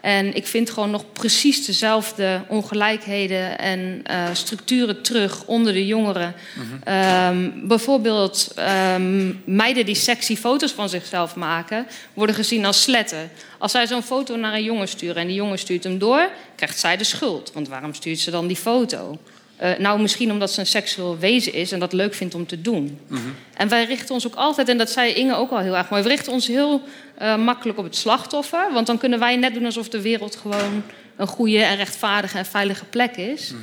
En 0.00 0.34
ik 0.34 0.46
vind 0.46 0.70
gewoon 0.70 0.90
nog 0.90 1.04
precies 1.12 1.66
dezelfde 1.66 2.40
ongelijkheden 2.48 3.58
en 3.58 4.02
uh, 4.10 4.28
structuren 4.32 5.02
terug 5.02 5.44
onder 5.44 5.72
de 5.72 5.86
jongeren. 5.86 6.34
-hmm. 6.54 6.94
um, 6.94 7.68
bijvoorbeeld 7.68 8.54
um, 8.94 9.42
meiden 9.44 9.84
die 9.84 9.94
sexy 9.94 10.36
foto's 10.36 10.72
van 10.72 10.88
zichzelf 10.88 11.34
maken, 11.34 11.86
worden 12.14 12.34
gezien 12.34 12.64
als 12.64 12.82
sletten. 12.82 13.30
Als 13.58 13.72
zij 13.72 13.86
zo'n 13.86 14.02
foto 14.02 14.36
naar 14.36 14.54
een 14.54 14.64
jongen 14.64 14.88
sturen 14.88 15.16
en 15.16 15.26
die 15.26 15.36
jongen 15.36 15.58
stuurt 15.58 15.84
hem 15.84 15.98
door, 15.98 16.28
krijgt 16.56 16.78
zij 16.78 16.96
de 16.96 17.04
schuld. 17.04 17.50
Want 17.54 17.68
waarom 17.68 17.94
stuurt 17.94 18.18
ze 18.18 18.30
dan 18.30 18.46
die 18.46 18.56
foto? 18.56 19.18
Uh, 19.62 19.78
nou, 19.78 20.00
misschien 20.00 20.32
omdat 20.32 20.50
ze 20.50 20.60
een 20.60 20.66
seksueel 20.66 21.18
wezen 21.18 21.52
is 21.52 21.72
en 21.72 21.78
dat 21.78 21.92
leuk 21.92 22.14
vindt 22.14 22.34
om 22.34 22.46
te 22.46 22.60
doen. 22.60 22.98
Mm 23.06 23.16
-hmm. 23.16 23.34
En 23.54 23.68
wij 23.68 23.84
richten 23.84 24.14
ons 24.14 24.26
ook 24.26 24.34
altijd, 24.34 24.68
en 24.68 24.78
dat 24.78 24.90
zei 24.90 25.12
Inge 25.12 25.34
ook 25.34 25.50
al 25.50 25.58
heel 25.58 25.76
erg 25.76 25.90
mooi, 25.90 26.02
we 26.02 26.08
richten 26.08 26.32
ons 26.32 26.46
heel 26.46 26.82
uh, 27.22 27.36
makkelijk 27.36 27.78
op 27.78 27.84
het 27.84 27.96
slachtoffer. 27.96 28.72
Want 28.72 28.86
dan 28.86 28.98
kunnen 28.98 29.18
wij 29.18 29.36
net 29.36 29.54
doen 29.54 29.64
alsof 29.64 29.88
de 29.88 30.00
wereld 30.00 30.36
gewoon 30.36 30.82
een 31.16 31.26
goede 31.26 31.62
en 31.62 31.76
rechtvaardige 31.76 32.38
en 32.38 32.46
veilige 32.46 32.84
plek 32.84 33.16
is. 33.16 33.50
Mm 33.50 33.58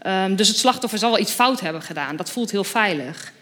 -hmm. 0.00 0.30
um, 0.30 0.36
dus 0.36 0.48
het 0.48 0.56
slachtoffer 0.56 0.98
zal 0.98 1.10
wel 1.10 1.20
iets 1.20 1.32
fout 1.32 1.60
hebben 1.60 1.82
gedaan. 1.82 2.16
Dat 2.16 2.30
voelt 2.30 2.50
heel 2.50 2.64
veilig. 2.64 3.32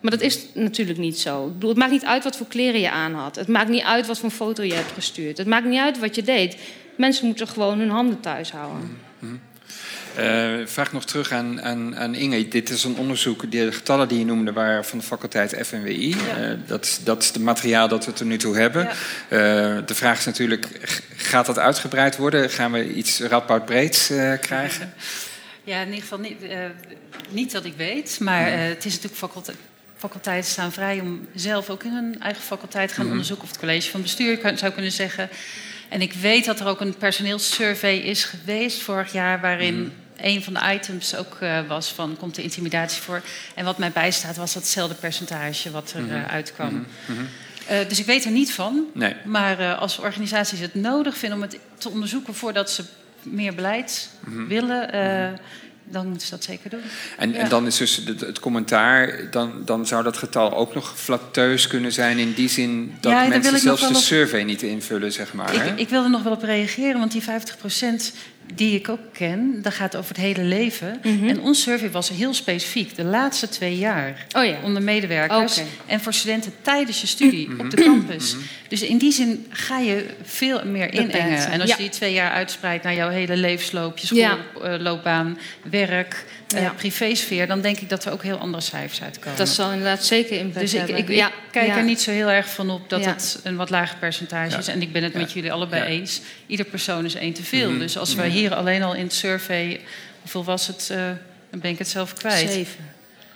Maar 0.00 0.10
dat 0.10 0.20
is 0.20 0.40
natuurlijk 0.54 0.98
niet 0.98 1.18
zo. 1.18 1.46
Ik 1.46 1.52
bedoel, 1.52 1.68
het 1.68 1.78
maakt 1.78 1.92
niet 1.92 2.04
uit 2.04 2.24
wat 2.24 2.36
voor 2.36 2.46
kleren 2.46 2.80
je 2.80 2.90
aan 2.90 3.14
had. 3.14 3.36
Het 3.36 3.48
maakt 3.48 3.68
niet 3.68 3.82
uit 3.82 4.06
wat 4.06 4.18
voor 4.18 4.30
foto 4.30 4.62
je 4.62 4.74
hebt 4.74 4.92
gestuurd. 4.92 5.38
Het 5.38 5.46
maakt 5.46 5.66
niet 5.66 5.80
uit 5.80 5.98
wat 5.98 6.14
je 6.14 6.22
deed. 6.22 6.56
Mensen 6.96 7.26
moeten 7.26 7.48
gewoon 7.48 7.78
hun 7.78 7.90
handen 7.90 8.20
thuis 8.20 8.50
houden. 8.50 8.80
Mm 8.80 8.98
-hmm. 9.18 9.40
Uh, 10.18 10.66
vraag 10.66 10.92
nog 10.92 11.04
terug 11.04 11.32
aan, 11.32 11.62
aan, 11.62 11.96
aan, 11.96 12.14
Inge. 12.14 12.48
Dit 12.48 12.70
is 12.70 12.84
een 12.84 12.96
onderzoek, 12.96 13.50
de 13.50 13.72
getallen 13.72 14.08
die 14.08 14.18
je 14.18 14.24
noemde 14.24 14.52
waren 14.52 14.84
van 14.84 14.98
de 14.98 15.04
faculteit 15.04 15.66
FNWI. 15.66 16.08
Ja. 16.08 16.16
Uh, 16.40 16.58
dat, 16.66 17.00
dat 17.04 17.22
is 17.22 17.28
het 17.28 17.38
materiaal 17.38 17.88
dat 17.88 18.06
we 18.06 18.12
tot 18.12 18.26
nu 18.26 18.36
toe 18.36 18.56
hebben. 18.56 18.84
Ja. 18.84 19.76
Uh, 19.76 19.82
de 19.86 19.94
vraag 19.94 20.18
is 20.18 20.24
natuurlijk, 20.24 20.68
gaat 21.16 21.46
dat 21.46 21.58
uitgebreid 21.58 22.16
worden? 22.16 22.50
Gaan 22.50 22.72
we 22.72 22.94
iets 22.94 23.20
radboudbreeds 23.20 24.06
krijgen? 24.40 24.92
Ja, 25.64 25.80
in 25.80 25.86
ieder 25.86 26.02
geval 26.02 26.18
niet, 26.18 26.36
niet 27.30 27.52
dat 27.52 27.64
ik 27.64 27.74
weet. 27.76 28.18
Maar 28.20 28.50
het 28.52 28.84
is 28.84 28.92
natuurlijk 28.92 29.20
faculteit 29.20 29.58
faculteiten 29.98 30.50
staan 30.50 30.72
vrij 30.72 31.00
om 31.00 31.28
zelf 31.34 31.70
ook 31.70 31.84
in 31.84 31.92
hun 31.92 32.20
eigen 32.20 32.42
faculteit 32.42 32.88
te 32.88 32.94
gaan 32.94 33.04
mm 33.04 33.10
-hmm. 33.10 33.20
onderzoeken. 33.20 33.44
Of 33.44 33.50
het 33.50 33.60
college 33.60 33.90
van 33.90 34.02
bestuur 34.02 34.52
zou 34.54 34.72
kunnen 34.72 34.92
zeggen. 34.92 35.28
En 35.88 36.00
ik 36.00 36.12
weet 36.12 36.44
dat 36.44 36.60
er 36.60 36.66
ook 36.66 36.80
een 36.80 36.96
personeelssurvey 36.96 37.98
is 37.98 38.24
geweest 38.24 38.82
vorig 38.82 39.12
jaar, 39.12 39.40
waarin 39.40 39.74
mm 39.74 39.80
-hmm. 39.80 39.92
Een 40.20 40.42
van 40.42 40.54
de 40.54 40.60
items 40.74 41.16
ook 41.16 41.38
uh, 41.42 41.60
was 41.68 41.92
van 41.92 42.16
komt 42.18 42.34
de 42.34 42.42
intimidatie 42.42 43.02
voor. 43.02 43.22
En 43.54 43.64
wat 43.64 43.78
mij 43.78 43.92
bijstaat 43.92 44.36
was 44.36 44.54
datzelfde 44.54 44.94
percentage 44.94 45.70
wat 45.70 45.92
er 45.92 46.00
mm 46.00 46.08
-hmm. 46.08 46.18
uh, 46.18 46.32
uitkwam. 46.32 46.72
Mm 46.72 46.86
-hmm. 47.06 47.28
uh, 47.70 47.88
dus 47.88 47.98
ik 47.98 48.06
weet 48.06 48.24
er 48.24 48.30
niet 48.30 48.52
van. 48.52 48.86
Nee. 48.94 49.14
Maar 49.24 49.74
als 49.74 49.98
organisaties 49.98 50.58
het 50.58 50.74
nodig 50.74 51.16
vinden 51.16 51.38
om 51.38 51.44
het 51.44 51.58
te 51.78 51.88
onderzoeken 51.88 52.34
voordat 52.34 52.70
ze 52.70 52.84
meer 53.22 53.54
beleid 53.54 54.10
willen 54.48 54.90
dan 55.90 56.08
moeten 56.08 56.26
ze 56.26 56.34
dat 56.34 56.44
zeker 56.44 56.70
doen. 56.70 56.80
En, 57.16 57.32
ja. 57.32 57.38
en 57.38 57.48
dan 57.48 57.66
is 57.66 57.76
dus 57.76 57.96
het, 57.96 58.20
het, 58.20 58.38
commentaar, 58.38 59.30
dan, 59.30 59.52
dan 59.64 59.86
zou 59.86 60.02
dat 60.02 60.16
getal 60.16 60.54
ook 60.54 60.74
nog 60.74 60.98
flatteus 60.98 61.66
kunnen 61.66 61.92
zijn 61.92 62.18
in 62.18 62.32
die 62.32 62.48
zin 62.48 62.94
dat 63.00 63.12
ja, 63.12 63.26
mensen 63.26 63.58
zelfs 63.58 63.88
de 63.88 63.88
op... 63.88 63.94
survey 63.94 64.44
niet 64.44 64.62
invullen, 64.62 65.12
zeg 65.12 65.32
maar. 65.32 65.54
Ik, 65.54 65.78
ik 65.78 65.88
wil 65.88 66.02
er 66.02 66.10
nog 66.10 66.22
wel 66.22 66.32
op 66.32 66.42
reageren, 66.42 66.98
want 66.98 67.12
die 67.12 67.22
50% 67.22 67.26
die 68.54 68.74
ik 68.74 68.88
ook 68.88 69.00
ken, 69.12 69.62
dat 69.62 69.72
gaat 69.72 69.96
over 69.96 70.08
het 70.08 70.24
hele 70.24 70.42
leven. 70.42 71.00
Mm 71.02 71.18
-hmm. 71.18 71.28
En 71.28 71.40
ons 71.40 71.62
survey 71.62 71.90
was 71.90 72.08
heel 72.08 72.34
specifiek, 72.34 72.96
de 72.96 73.04
laatste 73.04 73.48
twee 73.48 73.78
jaar. 73.78 74.26
Oh 74.36 74.44
ja. 74.44 74.56
Onder 74.62 74.82
medewerkers. 74.82 75.58
Okay. 75.58 75.70
En 75.86 76.00
voor 76.00 76.12
studenten 76.12 76.52
tijdens 76.62 77.00
je 77.00 77.06
studie 77.06 77.48
mm 77.48 77.56
-hmm. 77.56 77.64
op 77.64 77.70
de 77.70 77.82
campus. 77.82 78.32
Mm 78.32 78.38
-hmm. 78.38 78.48
Dus 78.68 78.82
in 78.82 78.98
die 78.98 79.12
zin 79.12 79.46
ga 79.50 79.78
je 79.78 80.06
veel 80.22 80.64
meer 80.64 80.92
inengen. 80.92 81.50
En 81.50 81.60
als 81.60 81.70
ja. 81.70 81.76
je 81.76 81.82
die 81.82 81.90
twee 81.90 82.12
jaar 82.12 82.30
uitspreidt 82.30 82.84
naar 82.84 82.94
jouw 82.94 83.08
hele 83.08 83.36
levensloop, 83.36 83.98
je 83.98 84.06
schoolloopbaan, 84.06 85.38
ja. 85.62 85.70
werk, 85.70 86.24
ja. 86.48 86.60
uh, 86.60 86.70
privésfeer, 86.76 87.46
dan 87.46 87.60
denk 87.60 87.78
ik 87.78 87.88
dat 87.88 88.04
er 88.04 88.12
ook 88.12 88.22
heel 88.22 88.36
andere 88.36 88.62
cijfers 88.62 89.02
uitkomen. 89.02 89.38
Dat 89.38 89.48
zal 89.48 89.70
inderdaad 89.70 90.04
zeker 90.04 90.38
impact 90.38 90.60
dus 90.60 90.72
ik, 90.72 90.78
hebben. 90.78 90.96
Ik, 90.96 91.08
ik 91.08 91.16
ja. 91.16 91.30
kijk 91.50 91.76
er 91.76 91.84
niet 91.84 92.00
zo 92.00 92.10
heel 92.10 92.30
erg 92.30 92.48
van 92.48 92.70
op 92.70 92.90
dat 92.90 93.04
het 93.04 93.40
een 93.42 93.56
wat 93.56 93.70
lager 93.70 93.98
percentage 93.98 94.58
is. 94.58 94.68
En 94.68 94.82
ik 94.82 94.92
ben 94.92 95.02
het 95.02 95.14
met 95.14 95.32
jullie 95.32 95.52
allebei 95.52 95.82
eens. 95.82 96.20
Ieder 96.46 96.66
persoon 96.66 97.04
is 97.04 97.14
één 97.14 97.32
te 97.32 97.42
veel. 97.42 97.78
Dus 97.78 97.98
als 97.98 98.14
we 98.14 98.22
hier 98.38 98.54
alleen 98.54 98.82
al 98.82 98.94
in 98.94 99.04
het 99.04 99.14
survey, 99.14 99.80
hoeveel 100.20 100.44
was 100.44 100.66
het? 100.66 100.88
Uh, 100.92 100.98
dan 101.50 101.60
ben 101.60 101.70
ik 101.70 101.78
het 101.78 101.88
zelf 101.88 102.12
kwijt. 102.12 102.50
Zeven. 102.50 102.90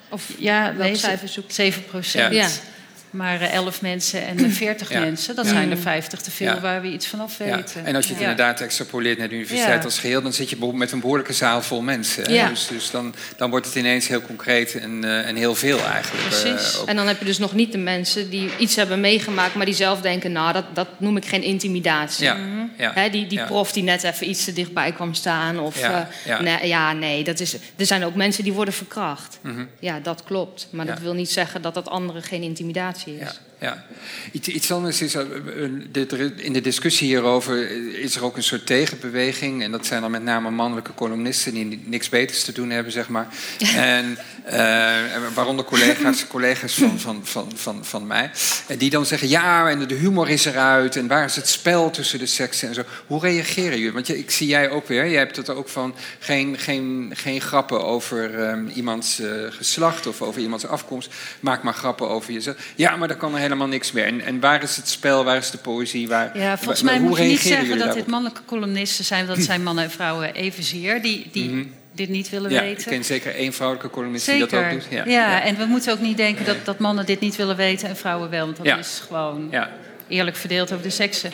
Of 0.09 0.31
ja, 0.39 0.71
nee, 0.71 1.01
zeven 1.47 1.85
procent. 1.85 2.35
Ja. 2.35 2.49
Maar 3.13 3.43
uh, 3.43 3.55
11 3.55 3.83
mensen 3.83 4.27
en 4.27 4.53
40 4.53 4.89
ja. 4.93 5.01
mensen, 5.01 5.37
dat 5.37 5.45
ja. 5.45 5.51
zijn 5.51 5.71
er 5.71 5.79
50 5.79 6.21
te 6.21 6.31
veel 6.31 6.47
ja. 6.47 6.61
waar 6.61 6.83
we 6.83 6.89
iets 6.89 7.07
vanaf 7.07 7.37
weten. 7.37 7.87
En 7.87 7.97
als 7.97 8.07
je 8.07 8.13
het 8.13 8.21
inderdaad 8.21 8.61
extrapoleert 8.61 9.19
naar 9.19 9.29
de 9.29 9.35
universiteit 9.35 9.85
als 9.85 9.99
geheel, 9.99 10.23
dan 10.23 10.33
zit 10.33 10.51
je 10.51 10.71
met 10.75 10.93
een 10.93 11.01
behoorlijke 11.01 11.33
zaal 11.33 11.63
vol 11.63 11.83
mensen. 11.83 12.25
Dus, 12.25 12.67
dus 12.67 12.91
dan, 12.91 13.15
dan 13.37 13.51
wordt 13.51 13.67
het 13.67 13.75
ineens 13.75 14.09
heel 14.09 14.23
concreet 14.23 14.75
en, 14.75 15.05
uh, 15.05 15.29
en 15.29 15.37
heel 15.37 15.55
veel 15.55 15.79
eigenlijk. 15.85 16.29
Precies. 16.29 16.75
Uh, 16.75 16.89
en 16.89 16.97
dan 16.97 17.07
heb 17.07 17.19
je 17.19 17.25
dus 17.25 17.39
nog 17.39 17.55
niet 17.55 17.73
de 17.73 17.79
mensen 17.79 18.31
die 18.31 18.51
iets 18.59 18.77
hebben 18.77 19.01
meegemaakt, 19.01 19.55
maar 19.55 19.67
die 19.67 19.75
zelf 19.75 20.01
denken, 20.01 20.33
nou, 20.33 20.53
dat, 20.53 20.65
dat 20.75 20.89
noem 20.97 21.17
ik 21.17 21.25
geen 21.25 21.43
intimidatie. 21.43 22.25
Ja. 22.25 22.35
Mm 22.35 22.41
-hmm. 22.41 22.61
Hè, 22.77 23.11
die 23.11 23.27
die 23.27 23.45
prof 23.45 23.73
die 23.73 23.83
net 23.83 24.03
even 24.03 24.29
iets 24.29 24.45
te 24.45 24.53
dichtbij 24.53 24.93
kwam 24.93 25.15
staan. 25.15 25.59
Of, 25.59 25.81
ja, 25.81 26.09
nee, 26.41 26.69
ja, 26.69 26.93
nee, 26.93 27.25
dat 27.25 27.41
is, 27.41 27.55
er 27.77 27.87
zijn 27.87 28.05
ook 28.05 28.15
mensen 28.15 28.45
die 28.45 28.53
worden 28.53 28.75
verkracht. 28.75 29.39
Mm 29.41 29.55
-hmm. 29.55 29.69
Ja, 29.79 30.01
dat 30.01 30.23
klopt. 30.25 30.69
Maar 30.71 30.87
dat 30.87 30.99
wil 30.99 31.15
niet 31.15 31.31
zeggen 31.31 31.63
dat 31.63 31.75
dat 31.75 31.89
anderen 31.89 32.23
geen 32.23 32.43
intimidatie 32.43 33.02
Ja, 33.07 33.33
ja. 33.63 33.85
Iets, 34.33 34.49
iets 34.49 34.73
anders 34.73 35.03
is, 35.03 35.15
in 36.37 36.53
de 36.53 36.61
discussie 36.61 37.07
hierover 37.07 37.71
is 37.99 38.17
er 38.17 38.25
ook 38.25 38.37
een 38.37 38.43
soort 38.43 38.67
tegenbeweging. 38.67 39.63
En 39.63 39.71
dat 39.71 39.87
zijn 39.87 40.01
dan 40.01 40.11
met 40.11 40.23
name 40.23 40.51
mannelijke 40.51 40.95
columnisten 40.95 41.55
die 41.55 41.83
niks 41.85 42.09
beters 42.09 42.45
te 42.45 42.53
doen 42.53 42.71
hebben, 42.71 42.93
zeg 42.93 43.09
maar. 43.09 43.27
En 43.75 44.19
uh, 44.47 44.55
waaronder 45.35 45.65
collega's, 45.65 46.27
collega's 46.35 46.75
van, 46.75 47.01
van, 47.01 47.21
van, 47.25 47.53
van, 47.55 47.85
van 47.85 48.07
mij. 48.07 48.31
En 48.67 48.79
die 48.79 48.91
dan 48.91 49.07
zeggen, 49.07 49.29
ja, 49.29 49.69
en 49.69 49.87
de 49.87 49.95
humor 49.95 50.29
is 50.29 50.45
eruit. 50.45 50.97
En 50.97 51.07
waar 51.07 51.25
is 51.25 51.37
het 51.37 51.49
spel 51.49 51.91
tussen 51.91 52.19
de 52.19 52.27
seksen 52.27 52.69
en 52.69 52.75
zo. 52.75 52.83
Hoe 53.07 53.21
reageren 53.21 53.79
jullie? 53.79 53.93
Want 53.93 54.07
je, 54.07 54.19
ik 54.19 54.31
zie 54.31 54.47
jij 54.47 54.71
ook 54.71 54.89
weer, 54.89 55.09
jij 55.09 55.19
hebt 55.19 55.37
het 55.37 55.51
ook 55.51 55.69
van 55.69 55.95
geen, 56.19 56.59
geen, 56.59 57.11
geen 57.15 57.41
grappen 57.41 57.85
over 57.85 58.49
um, 58.49 58.69
iemands 58.69 59.21
uh, 59.21 59.29
geslacht 59.51 60.07
of 60.07 60.23
over 60.23 60.41
iemands 60.41 60.67
afkomst. 60.67 61.15
Maak 61.41 61.63
maar 61.63 61.75
grappen 61.75 62.09
over 62.09 62.33
jezelf. 62.33 62.57
Ja, 62.75 62.97
maar 62.97 63.09
dan 63.09 63.17
kan 63.17 63.35
er 63.35 63.52
helemaal 63.53 63.73
niks 63.73 63.93
meer. 63.93 64.05
En, 64.05 64.21
en 64.21 64.41
waar 64.41 64.63
is 64.63 64.77
het 64.77 64.89
spel, 64.89 65.25
waar 65.25 65.37
is 65.37 65.51
de 65.51 65.59
poëzie? 65.59 66.09
Waar, 66.09 66.39
ja, 66.39 66.59
volgens 66.59 66.83
mij 66.83 67.01
moet 67.01 67.19
je 67.19 67.25
niet 67.25 67.39
zeggen 67.39 67.79
dat 67.79 67.95
dit 67.95 68.07
mannelijke 68.07 68.45
columnisten 68.45 69.05
zijn. 69.05 69.27
Dat 69.27 69.39
zijn 69.39 69.63
mannen 69.63 69.85
en 69.85 69.91
vrouwen 69.91 70.35
evenzeer. 70.35 71.03
Die, 71.03 71.29
die 71.33 71.49
mm 71.49 71.51
-hmm. 71.51 71.73
dit 71.93 72.09
niet 72.09 72.31
willen 72.31 72.51
ja, 72.51 72.61
weten. 72.61 72.81
Ik 72.81 72.97
ken 72.97 73.05
zeker 73.05 73.35
één 73.35 73.53
vrouwelijke 73.53 73.91
columnist 73.91 74.25
zeker. 74.25 74.49
die 74.49 74.59
dat 74.59 74.65
ook 74.65 74.81
doet. 74.81 74.87
Ja, 74.91 75.05
ja, 75.05 75.13
ja, 75.13 75.43
en 75.43 75.57
we 75.57 75.65
moeten 75.65 75.93
ook 75.93 76.01
niet 76.01 76.17
denken 76.17 76.45
dat, 76.45 76.57
dat 76.65 76.79
mannen 76.79 77.07
dit 77.07 77.21
niet 77.21 77.37
willen 77.37 77.57
weten 77.57 77.89
en 77.89 77.97
vrouwen 77.97 78.31
wel. 78.31 78.45
Want 78.45 78.57
dat 78.57 78.79
is 78.79 79.03
gewoon 79.07 79.55
eerlijk 80.09 80.37
verdeeld 80.37 80.73
over 80.73 80.85
de 80.85 80.91
seksen. 80.91 81.31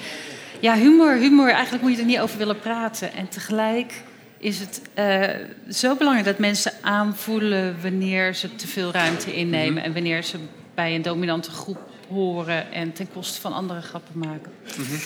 Ja, 0.60 0.76
humor, 0.76 1.14
humor, 1.14 1.50
eigenlijk 1.50 1.82
moet 1.82 1.92
je 1.92 2.00
er 2.00 2.06
niet 2.06 2.20
over 2.20 2.38
willen 2.38 2.58
praten. 2.58 3.12
En 3.12 3.28
tegelijk 3.28 3.92
is 4.38 4.58
het 4.58 4.80
uh, 4.98 5.24
zo 5.70 5.94
belangrijk 5.94 6.26
dat 6.26 6.38
mensen 6.38 6.72
aanvoelen 6.80 7.76
wanneer 7.82 8.34
ze 8.34 8.54
te 8.54 8.66
veel 8.66 8.92
ruimte 8.92 9.34
innemen. 9.34 9.70
Mm 9.70 9.76
-hmm. 9.76 9.84
En 9.84 9.92
wanneer 9.92 10.24
ze 10.24 10.38
bij 10.74 10.94
een 10.94 11.02
dominante 11.02 11.50
groep 11.50 11.78
horen 12.08 12.72
en 12.72 12.92
ten 12.92 13.08
koste 13.12 13.40
van 13.40 13.52
andere 13.52 13.80
grappen 13.80 14.18
maken. 14.18 14.52
Mm 14.76 14.84
-hmm. 14.84 14.98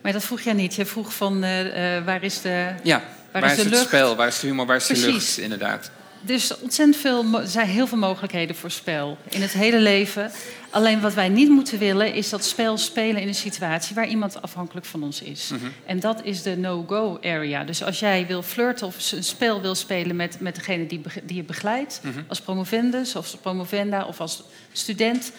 Maar 0.00 0.12
dat 0.12 0.24
vroeg 0.24 0.40
jij 0.40 0.52
niet. 0.52 0.74
Je 0.74 0.86
vroeg 0.86 1.14
van 1.14 1.44
uh, 1.44 1.96
uh, 1.96 2.04
waar 2.04 2.22
is 2.22 2.40
de. 2.40 2.68
Ja, 2.82 3.02
waar, 3.32 3.42
waar 3.42 3.50
is, 3.52 3.56
is, 3.56 3.62
de 3.62 3.68
lucht? 3.68 3.80
het 3.80 3.88
spel, 3.88 4.16
waar 4.16 4.26
is 4.28 4.40
de 4.40 4.46
humor, 4.46 4.66
waar 4.66 4.76
is 4.76 4.86
Precies. 4.86 5.04
de 5.04 5.12
lucht, 5.12 5.38
inderdaad. 5.38 5.90
er 6.26 6.34
is 6.34 6.58
ontzettend 6.58 6.96
veel, 6.96 7.40
er 7.40 7.46
zijn 7.48 7.68
heel 7.68 7.86
veel 7.86 7.98
mogelijkheden 7.98 8.56
voor 8.56 8.70
spel 8.70 9.16
in 9.28 9.42
het 9.42 9.52
hele 9.52 9.78
leven. 9.78 10.30
Alleen 10.70 11.00
wat 11.00 11.14
wij 11.14 11.28
niet 11.28 11.48
moeten 11.48 11.78
willen 11.78 12.14
is 12.14 12.28
dat 12.28 12.44
spel 12.44 12.78
spelen 12.78 13.22
in 13.22 13.28
een 13.28 13.34
situatie 13.34 13.94
waar 13.94 14.08
iemand 14.08 14.42
afhankelijk 14.42 14.86
van 14.86 15.02
ons 15.02 15.22
is. 15.22 15.48
Mhm. 15.48 15.66
En 15.86 16.00
dat 16.00 16.20
is 16.24 16.42
de 16.42 16.56
no-go 16.56 17.18
area. 17.22 17.64
Dus 17.64 17.82
als 17.82 17.98
jij 17.98 18.26
wil 18.26 18.42
flirten 18.42 18.86
of 18.86 19.12
een 19.12 19.24
spel 19.24 19.60
wil 19.60 19.74
spelen 19.74 20.16
met, 20.16 20.40
met 20.40 20.54
degene 20.54 20.86
die, 20.86 21.00
die 21.24 21.36
je 21.36 21.42
begeleidt, 21.42 22.00
Mhm. 22.02 22.20
als 22.26 22.40
promovendus 22.40 23.16
of 23.16 23.36
promovenda 23.40 24.04
of 24.04 24.20
als 24.20 24.42
student, 24.72 25.32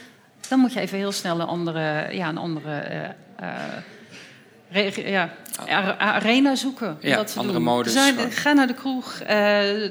dan 0.53 0.61
moet 0.61 0.73
je 0.73 0.79
even 0.79 0.97
heel 0.97 1.11
snel 1.11 1.39
een 1.39 1.47
andere, 1.47 2.13
ja, 2.15 2.29
een 2.29 2.37
andere 2.37 2.77
eh, 2.77 3.53
eh, 4.71 4.95
ja, 5.11 5.29
arena 5.97 6.55
zoeken. 6.55 6.97
Ja, 7.01 7.15
dat 7.15 7.27
te 7.33 7.39
andere 7.39 7.57
doen. 7.57 7.67
modus 7.67 7.93
Zijn- 7.93 8.31
ga 8.31 8.53
naar 8.53 8.67
de 8.67 8.73
kroeg. 8.73 9.19
eh, 9.19 9.83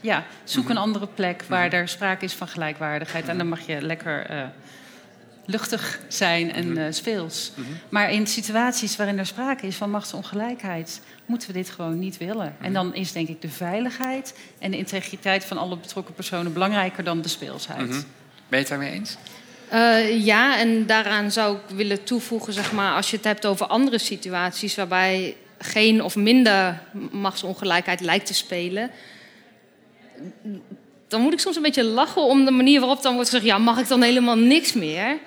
ja, 0.00 0.24
zoek 0.44 0.62
Mhm. 0.62 0.70
een 0.72 0.78
andere 0.78 1.06
plek 1.06 1.42
waar 1.48 1.72
er 1.72 1.88
sprake 1.88 2.24
is 2.24 2.32
van 2.32 2.48
gelijkwaardigheid. 2.48 3.28
En 3.28 3.38
dan 3.38 3.48
mag 3.48 3.66
je 3.66 3.82
lekker 3.82 4.26
luchtig 5.44 6.00
zijn 6.08 6.52
en 6.52 6.72
Mhm. 6.72 6.92
speels. 6.92 7.52
Maar 7.88 8.10
in 8.12 8.26
situaties 8.26 8.96
waarin 8.96 9.18
er 9.18 9.26
sprake 9.26 9.66
is 9.66 9.76
van 9.76 9.90
machtsongelijkheid, 9.90 11.00
moeten 11.26 11.48
we 11.48 11.54
dit 11.54 11.70
gewoon 11.70 11.98
niet 11.98 12.16
willen. 12.18 12.54
Mhm. 12.56 12.64
En 12.64 12.72
dan 12.72 12.94
is 12.94 13.12
denk 13.12 13.28
ik 13.28 13.40
de 13.42 13.48
veiligheid 13.50 14.34
en 14.58 14.70
de 14.70 14.76
integriteit 14.76 15.44
van 15.44 15.58
alle 15.58 15.76
betrokken 15.76 16.14
personen 16.14 16.52
belangrijker 16.52 17.04
dan 17.04 17.20
de 17.22 17.28
speelsheid. 17.28 17.78
Mhm. 17.88 17.90
Ben 17.90 18.02
je 18.48 18.56
het 18.56 18.68
daarmee 18.68 18.92
eens? 18.92 19.16
Eh, 19.70 20.24
ja, 20.24 20.58
en 20.58 20.86
daaraan 20.86 21.32
zou 21.32 21.56
ik 21.56 21.76
willen 21.76 22.04
toevoegen, 22.04 22.52
zeg 22.52 22.72
maar, 22.72 22.94
als 22.94 23.10
je 23.10 23.16
het 23.16 23.24
hebt 23.24 23.46
over 23.46 23.66
andere 23.66 23.98
situaties 23.98 24.74
waarbij 24.74 25.36
geen 25.58 26.02
of 26.02 26.16
minder 26.16 26.82
machtsongelijkheid 27.10 28.00
lijkt 28.00 28.26
te 28.26 28.34
spelen, 28.34 28.90
dan 31.08 31.20
moet 31.20 31.32
ik 31.32 31.40
soms 31.40 31.56
een 31.56 31.62
beetje 31.62 31.84
lachen 31.84 32.22
om 32.22 32.44
de 32.44 32.50
manier 32.50 32.80
waarop 32.80 33.02
dan 33.02 33.14
wordt 33.14 33.28
gezegd: 33.28 33.46
ja, 33.46 33.58
mag 33.58 33.78
ik 33.78 33.88
dan 33.88 34.02
helemaal 34.02 34.36
niks 34.36 34.72
meer? 34.72 35.18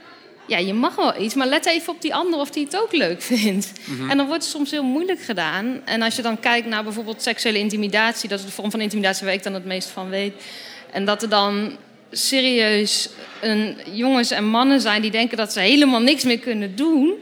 Ja, 0.48 0.58
je 0.58 0.74
mag 0.74 0.96
wel 0.96 1.22
iets, 1.22 1.36
maar 1.36 1.48
let 1.48 1.66
even 1.66 1.94
op 1.94 2.02
die 2.02 2.16
ander 2.16 2.40
of 2.40 2.50
die 2.50 2.64
het 2.64 2.78
ook 2.78 2.92
leuk 2.92 3.22
vindt. 3.22 3.72
En 4.10 4.18
dan 4.18 4.28
wordt 4.28 4.44
het 4.44 4.52
soms 4.52 4.72
heel 4.72 4.84
moeilijk 4.84 5.22
gedaan. 5.22 5.82
En 5.86 6.02
als 6.02 6.16
je 6.16 6.22
dan 6.22 6.40
kijkt 6.40 6.68
naar 6.68 6.84
bijvoorbeeld 6.84 7.22
seksuele 7.22 7.58
intimidatie, 7.58 8.30
dat 8.30 8.40
is 8.40 8.46
de 8.46 8.52
vorm 8.52 8.72
van 8.72 8.82
intimidatie 8.82 9.26
waar 9.26 9.34
ik 9.34 9.44
dan 9.44 9.54
het 9.54 9.66
meest 9.66 9.90
van 9.90 10.10
weet. 10.10 10.34
En 10.92 11.06
dat 11.06 11.22
er 11.22 11.30
dan 11.30 11.78
serieus 12.12 13.10
een, 13.42 13.78
jongens 13.92 14.32
en 14.32 14.46
mannen 14.46 14.82
zijn 14.82 15.02
die 15.02 15.12
denken 15.12 15.38
dat 15.38 15.54
ze 15.54 15.60
helemaal 15.60 16.02
niks 16.02 16.24
meer 16.24 16.40
kunnen 16.40 16.76
doen. 16.76 17.14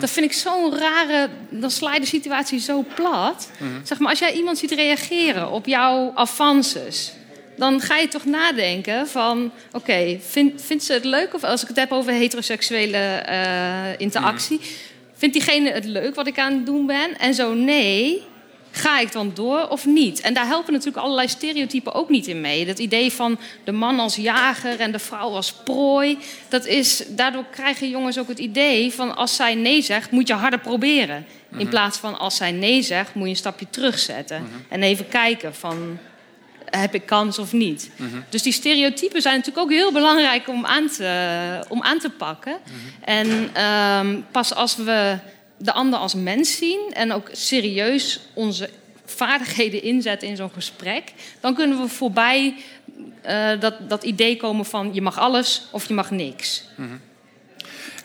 Dat 0.00 0.10
vind 0.10 0.26
ik 0.26 0.32
zo'n 0.32 0.78
rare. 0.78 1.28
Dan 1.50 1.70
sla 1.70 1.94
je 1.94 2.00
de 2.00 2.06
situatie 2.06 2.58
zo 2.58 2.84
plat. 2.94 3.50
Zeg 3.82 3.98
maar, 3.98 4.10
als 4.10 4.18
jij 4.18 4.32
iemand 4.32 4.58
ziet 4.58 4.70
reageren 4.70 5.50
op 5.50 5.66
jouw 5.66 6.12
avances. 6.14 7.12
Dan 7.56 7.80
ga 7.80 7.96
je 7.96 8.08
toch 8.08 8.24
nadenken 8.24 9.08
van... 9.08 9.52
Oké, 9.72 10.18
vind, 10.20 10.62
vindt 10.62 10.84
ze 10.84 10.92
het 10.92 11.04
leuk? 11.04 11.34
Of 11.34 11.44
als 11.44 11.62
ik 11.62 11.68
het 11.68 11.76
heb 11.76 11.92
over 11.92 12.12
heteroseksuele 12.12 12.96
eh, 12.96 13.98
interactie... 13.98 14.60
Vindt 15.18 15.34
diegene 15.34 15.70
het 15.70 15.84
leuk 15.84 16.14
wat 16.14 16.26
ik 16.26 16.38
aan 16.38 16.52
het 16.52 16.66
doen 16.66 16.86
ben? 16.86 17.18
En 17.18 17.34
zo 17.34 17.54
nee, 17.54 18.22
ga 18.76 18.98
ik 18.98 19.12
dan 19.12 19.30
door 19.34 19.68
of 19.68 19.86
niet? 19.86 20.20
En 20.20 20.34
daar 20.34 20.46
helpen 20.46 20.72
natuurlijk 20.72 21.04
allerlei 21.04 21.28
stereotypen 21.28 21.94
ook 21.94 22.08
niet 22.08 22.26
in 22.26 22.40
mee. 22.40 22.66
Dat 22.66 22.78
idee 22.78 23.12
van 23.12 23.38
de 23.64 23.72
man 23.72 23.98
als 23.98 24.16
jager 24.16 24.80
en 24.80 24.92
de 24.92 24.98
vrouw 24.98 25.30
als 25.30 25.52
prooi. 25.52 26.18
Dat 26.48 26.66
is, 26.66 27.04
daardoor 27.08 27.44
krijgen 27.50 27.90
jongens 27.90 28.18
ook 28.18 28.28
het 28.28 28.38
idee 28.38 28.92
van 28.92 29.16
als 29.16 29.36
zij 29.36 29.54
nee 29.54 29.82
zegt, 29.82 30.10
moet 30.10 30.28
je 30.28 30.34
harder 30.34 30.60
proberen. 30.60 31.26
In 31.56 31.68
plaats 31.68 31.98
van 31.98 32.18
als 32.18 32.36
zij 32.36 32.52
nee 32.52 32.82
zegt, 32.82 33.14
moet 33.14 33.24
je 33.24 33.30
een 33.30 33.36
stapje 33.36 33.66
terugzetten. 33.70 34.48
En 34.68 34.82
even 34.82 35.08
kijken 35.08 35.54
van 35.54 35.98
heb 36.70 36.94
ik 36.94 37.06
kans 37.06 37.38
of 37.38 37.52
niet. 37.52 37.90
Dus 38.28 38.42
die 38.42 38.52
stereotypen 38.52 39.22
zijn 39.22 39.36
natuurlijk 39.36 39.64
ook 39.64 39.72
heel 39.72 39.92
belangrijk 39.92 40.48
om 40.48 40.66
aan 40.66 40.88
te, 40.88 41.64
om 41.68 41.82
aan 41.82 41.98
te 41.98 42.10
pakken. 42.10 42.56
En 43.04 43.50
ehm, 43.52 44.20
pas 44.30 44.54
als 44.54 44.76
we 44.76 45.18
de 45.56 45.72
ander 45.72 45.98
als 45.98 46.14
mens 46.14 46.56
zien 46.56 46.90
en 46.92 47.12
ook 47.12 47.28
serieus 47.32 48.20
onze 48.34 48.70
vaardigheden 49.04 49.82
inzetten 49.82 50.28
in 50.28 50.36
zo'n 50.36 50.50
gesprek, 50.50 51.12
dan 51.40 51.54
kunnen 51.54 51.80
we 51.80 51.88
voorbij 51.88 52.54
eh, 53.22 53.60
dat, 53.60 53.88
dat 53.88 54.04
idee 54.04 54.36
komen 54.36 54.64
van 54.64 54.90
je 54.94 55.02
mag 55.02 55.18
alles 55.18 55.62
of 55.70 55.88
je 55.88 55.94
mag 55.94 56.10
niks. 56.10 56.64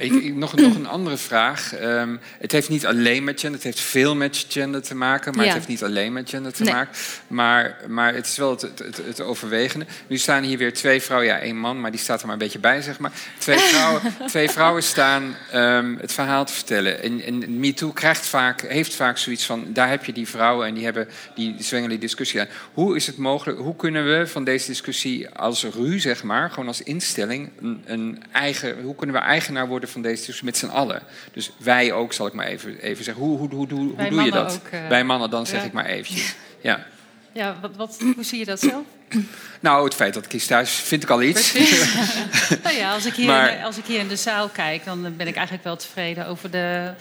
Ik, 0.01 0.11
ik- 0.13 0.35
nog, 0.35 0.55
nog 0.55 0.75
een 0.75 0.87
andere 0.87 1.17
vraag. 1.17 1.73
Ehm, 1.75 2.15
het 2.39 2.51
heeft 2.51 2.69
niet 2.69 2.85
alleen 2.85 3.23
met 3.23 3.39
gender, 3.39 3.55
het 3.59 3.67
heeft 3.67 3.79
veel 3.79 4.15
met 4.15 4.45
gender 4.49 4.81
te 4.81 4.95
maken, 4.95 5.31
maar 5.35 5.41
Ja. 5.45 5.47
het 5.47 5.57
heeft 5.57 5.67
niet 5.69 5.83
alleen 5.83 6.13
met 6.13 6.29
gender 6.29 6.53
te 6.53 6.63
Nee. 6.63 6.73
maken. 6.73 6.93
Maar, 7.27 7.77
maar 7.87 8.13
het 8.13 8.25
is 8.25 8.37
wel 8.37 8.49
het, 8.49 8.61
het, 8.61 8.79
het, 8.79 8.97
het 9.05 9.21
overwegende. 9.21 9.85
Nu 10.07 10.17
staan 10.17 10.43
hier 10.43 10.57
weer 10.57 10.73
twee 10.73 11.01
vrouwen, 11.01 11.27
ja, 11.29 11.39
één 11.39 11.57
man, 11.57 11.81
maar 11.81 11.91
die 11.91 11.99
staat 11.99 12.19
er 12.19 12.25
maar 12.25 12.33
een 12.35 12.41
beetje 12.41 12.59
bij, 12.59 12.81
zeg 12.81 12.99
maar. 12.99 13.11
Twee 13.37 13.57
vrouwen, 13.71 14.01
twee 14.27 14.49
vrouwen 14.49 14.83
staan 14.83 15.35
ehm, 15.51 15.95
het 15.99 16.13
verhaal 16.13 16.45
te 16.45 16.53
vertellen. 16.53 17.01
En, 17.03 17.21
en 17.21 17.59
MeToo 17.59 17.91
krijgt 17.91 18.25
vaak, 18.27 18.61
heeft 18.61 18.95
vaak 18.95 19.17
zoiets 19.17 19.45
van: 19.45 19.65
daar 19.67 19.89
heb 19.89 20.05
je 20.05 20.13
die 20.13 20.27
vrouwen 20.27 20.67
en 20.67 20.73
die 20.73 20.83
hebben 20.83 21.07
die 21.35 21.55
zwengelen 21.59 21.89
die 21.99 22.07
discussie 22.07 22.39
aan. 22.39 22.47
Hoe 22.73 22.95
is 22.95 23.07
het 23.07 23.17
mogelijk, 23.17 23.59
hoe 23.59 23.75
kunnen 23.75 24.05
we 24.05 24.27
van 24.27 24.43
deze 24.43 24.67
discussie 24.67 25.29
als 25.29 25.63
RU, 25.63 25.99
zeg 25.99 26.23
maar, 26.23 26.49
gewoon 26.49 26.67
als 26.67 26.81
instelling, 26.81 27.49
een, 27.61 27.81
een 27.85 28.23
eigen, 28.31 28.81
hoe 28.81 28.95
kunnen 28.95 29.15
we 29.15 29.21
eigenaar 29.21 29.67
worden 29.67 29.89
van 29.91 30.01
deze 30.01 30.15
discussie 30.15 30.45
met 30.45 30.57
z'n 30.57 30.65
allen? 30.67 31.01
Dus 31.33 31.51
wij 31.57 31.91
ook, 31.93 32.13
zal 32.13 32.27
ik 32.27 32.33
maar 32.33 32.45
even, 32.45 32.77
even 32.79 33.03
zeggen. 33.03 33.23
Hoe, 33.23 33.37
hoe, 33.37 33.49
hoe, 33.49 33.67
hoe, 33.69 33.79
hoe 33.97 34.09
doe 34.09 34.21
je 34.23 34.31
dat? 34.31 34.53
ook, 34.65 34.71
eh, 34.71 34.87
Bij 34.87 35.03
mannen, 35.03 35.29
dan 35.29 35.45
zeg 35.45 35.59
ja. 35.59 35.65
ik 35.65 35.71
maar 35.73 35.85
eventjes. 35.85 36.35
Ja. 36.61 36.85
Ja, 37.33 37.55
wat, 37.61 37.75
wat, 37.75 37.97
hoe 38.15 38.23
zie 38.23 38.39
je 38.39 38.45
dat 38.45 38.59
zelf? 38.59 38.83
Nou, 39.59 39.83
het 39.83 39.95
feit 39.95 40.13
dat 40.13 40.23
ik 40.23 40.29
kies 40.29 40.45
thuis 40.47 40.71
vind 40.71 41.03
ik 41.03 41.09
al 41.09 41.21
iets. 41.21 41.53
nou 42.63 42.75
ja, 42.75 42.93
als 42.93 43.05
ik, 43.05 43.13
hier 43.13 43.25
Maar- 43.25 43.51
in 43.51 43.57
de, 43.57 43.63
als 43.63 43.77
ik 43.77 43.85
hier 43.85 43.99
in 43.99 44.07
de 44.07 44.15
zaal 44.15 44.49
kijk, 44.49 44.85
dan 44.85 45.01
ben 45.17 45.27
ik 45.27 45.35
eigenlijk 45.35 45.63
wel 45.65 45.75
tevreden 45.75 46.27
over 46.27 46.51
de 46.51 46.91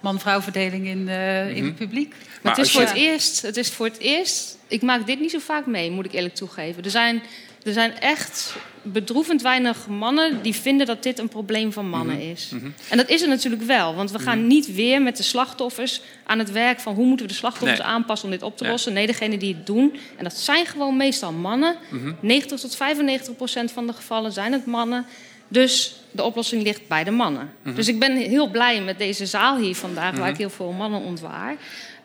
man-vrouw 0.00 0.40
verdeling 0.40 0.86
in, 0.86 1.08
eh, 1.08 1.56
in 1.56 1.64
het 1.64 1.74
publiek. 1.74 2.08
Maar 2.10 2.18
Maar 2.42 2.56
het 2.56 2.64
is, 2.66 2.72
voor 2.72 2.80
je- 2.80 2.86
het 2.86 2.96
eerst, 2.96 3.42
het 3.42 3.56
is 3.56 3.70
voor 3.70 3.86
het 3.86 3.98
eerst. 3.98 4.56
Ik 4.66 4.82
maak 4.82 5.06
dit 5.06 5.20
niet 5.20 5.30
zo 5.30 5.38
vaak 5.38 5.66
mee, 5.66 5.90
moet 5.90 6.04
ik 6.04 6.12
eerlijk 6.12 6.34
toegeven. 6.34 6.84
Er 6.84 6.90
zijn, 6.90 7.22
er 7.64 7.72
zijn 7.72 7.98
echt 8.00 8.54
bedroevend 8.82 9.42
weinig 9.42 9.86
mannen 9.86 10.42
die 10.42 10.54
vinden 10.54 10.86
dat 10.86 11.02
dit 11.02 11.18
een 11.18 11.28
probleem 11.28 11.72
van 11.72 11.88
mannen 11.88 12.16
Mhm. 12.16 12.24
is. 12.26 12.52
En 12.88 12.96
dat 12.96 13.08
is 13.08 13.20
het 13.20 13.30
natuurlijk 13.30 13.62
wel, 13.62 13.94
want 13.94 14.10
we 14.10 14.18
gaan 14.18 14.46
niet 14.46 14.74
weer 14.74 15.02
met 15.02 15.16
de 15.16 15.22
slachtoffers 15.22 16.00
aan 16.26 16.38
het 16.38 16.50
werk 16.52 16.80
van 16.80 16.94
hoe 16.94 17.06
moeten 17.06 17.26
we 17.26 17.32
de 17.32 17.38
slachtoffers 17.38 17.78
Nee. 17.80 17.88
aanpassen 17.88 18.28
om 18.28 18.34
dit 18.34 18.42
op 18.42 18.56
te 18.56 18.66
lossen. 18.66 18.92
Nee, 18.92 19.06
degene 19.06 19.36
die 19.38 19.54
het 19.54 19.66
doen, 19.66 19.96
en 20.16 20.24
dat 20.24 20.34
zijn 20.36 20.66
gewoon 20.66 20.96
meestal 20.96 21.32
mannen. 21.32 21.74
Mhm. 21.90 22.12
90 22.20 22.60
tot 22.60 22.76
95 22.76 23.36
procent 23.36 23.70
van 23.72 23.86
de 23.86 23.92
gevallen 23.92 24.32
zijn 24.32 24.52
het 24.52 24.66
mannen. 24.66 25.06
Dus 25.48 25.94
de 26.10 26.22
oplossing 26.22 26.62
ligt 26.62 26.88
bij 26.88 27.04
de 27.04 27.10
mannen. 27.10 27.52
Mhm. 27.62 27.74
Dus 27.74 27.88
ik 27.88 27.98
ben 27.98 28.16
heel 28.16 28.50
blij 28.50 28.80
met 28.82 28.98
deze 28.98 29.26
zaal 29.26 29.56
hier 29.56 29.76
vandaag, 29.76 30.16
waar 30.18 30.28
ik 30.28 30.36
heel 30.36 30.50
veel 30.50 30.70
mannen 30.72 31.00
ontwaar. 31.00 31.56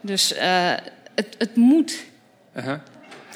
Dus 0.01 0.33
eh, 0.33 0.71
het, 1.15 1.35
het 1.37 1.55
moet. 1.55 2.03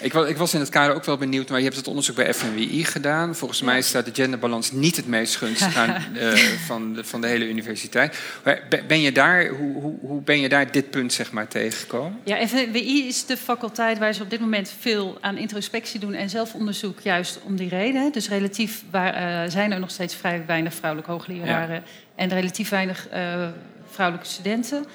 Ik, 0.02 0.14
ik 0.14 0.38
was 0.38 0.54
in 0.54 0.60
het 0.60 0.70
kader 0.70 0.96
ook 0.96 1.06
wel 1.06 1.18
benieuwd, 1.18 1.50
maar 1.50 1.58
je 1.58 1.64
hebt 1.64 1.76
het 1.78 1.88
onderzoek 1.88 2.16
bij 2.16 2.34
FNWI 2.34 2.84
gedaan. 2.84 3.36
Volgens 3.36 3.62
mij 3.62 3.82
staat 3.82 4.06
de 4.06 4.12
genderbalans 4.14 4.72
niet 4.72 4.96
het 4.96 5.08
meest 5.08 5.36
gunstig 5.36 5.76
aan 5.82 6.16
eh, 6.16 6.34
van, 6.66 6.94
de, 6.94 7.04
van 7.04 7.22
de 7.22 7.28
hele 7.28 7.50
universiteit. 7.50 8.20
Maar 8.44 8.62
be- 8.70 8.84
ben 8.88 9.02
je 9.02 9.12
daar, 9.12 9.48
hoe, 9.48 9.82
hoe, 9.82 9.98
hoe 10.02 10.22
ben 10.22 10.40
je 10.40 10.50
daar 10.50 10.72
dit 10.72 10.90
punt 10.90 11.14
zeg 11.14 11.32
maar 11.32 11.48
tegengekomen? 11.48 12.20
Ja, 12.24 12.48
FNWI 12.48 13.08
is 13.08 13.26
de 13.26 13.38
faculteit 13.38 13.98
waar 13.98 14.14
ze 14.14 14.22
op 14.22 14.30
dit 14.30 14.40
moment 14.40 14.74
veel 14.80 15.18
aan 15.22 15.38
introspectie 15.38 16.00
doen 16.00 16.14
en 16.14 16.30
zelfonderzoek, 16.30 17.00
juist 17.00 17.40
om 17.44 17.56
die 17.56 17.70
reden. 17.70 18.12
Dus 18.12 18.30
relatief 18.30 18.84
waar, 18.92 19.14
eh, 19.14 19.52
zijn 19.52 19.72
er 19.72 19.80
nog 19.80 19.92
steeds 19.92 20.16
vrij 20.16 20.44
weinig 20.46 20.74
vrouwelijke 20.74 21.12
hoogleraren 21.12 21.84
en 22.16 22.30
relatief 22.30 22.70
weinig 22.70 23.08
eh, 23.08 23.48
vrouwelijke 23.92 24.30
studenten. 24.30 24.86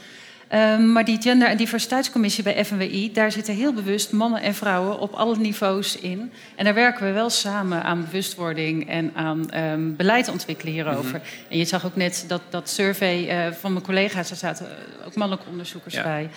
Ehm, 0.49 0.93
maar 0.93 1.05
die 1.05 1.21
gender- 1.23 1.49
en 1.49 1.57
diversiteitscommissie 1.57 2.45
bij 2.45 2.65
FNWI, 2.65 3.13
daar 3.13 3.33
zitten 3.33 3.55
heel 3.55 3.73
bewust 3.73 4.13
mannen 4.13 4.41
en 4.43 4.55
vrouwen 4.55 4.99
op 4.99 5.13
alle 5.13 5.37
niveaus 5.37 5.99
in. 5.99 6.33
En 6.55 6.65
daar 6.65 6.75
werken 6.75 7.07
we 7.07 7.13
wel 7.13 7.31
samen 7.31 7.83
aan 7.83 8.05
bewustwording 8.05 8.89
en 8.89 9.11
aan 9.15 9.51
ehm, 9.51 9.95
beleid 9.97 10.29
ontwikkelen 10.29 10.73
hierover. 10.73 11.21
En 11.49 11.59
je 11.59 11.65
zag 11.65 11.87
ook 11.87 11.97
net 11.97 12.25
dat, 12.29 12.41
dat 12.51 12.69
survey 12.69 13.29
eh, 13.29 13.53
van 13.53 13.73
mijn 13.73 13.85
collega's, 13.85 14.29
daar 14.29 14.39
zaten 14.39 14.67
ook 15.07 15.15
mannelijke 15.15 15.51
onderzoekers 15.51 15.95
Ja. 15.95 16.03
bij. 16.03 16.29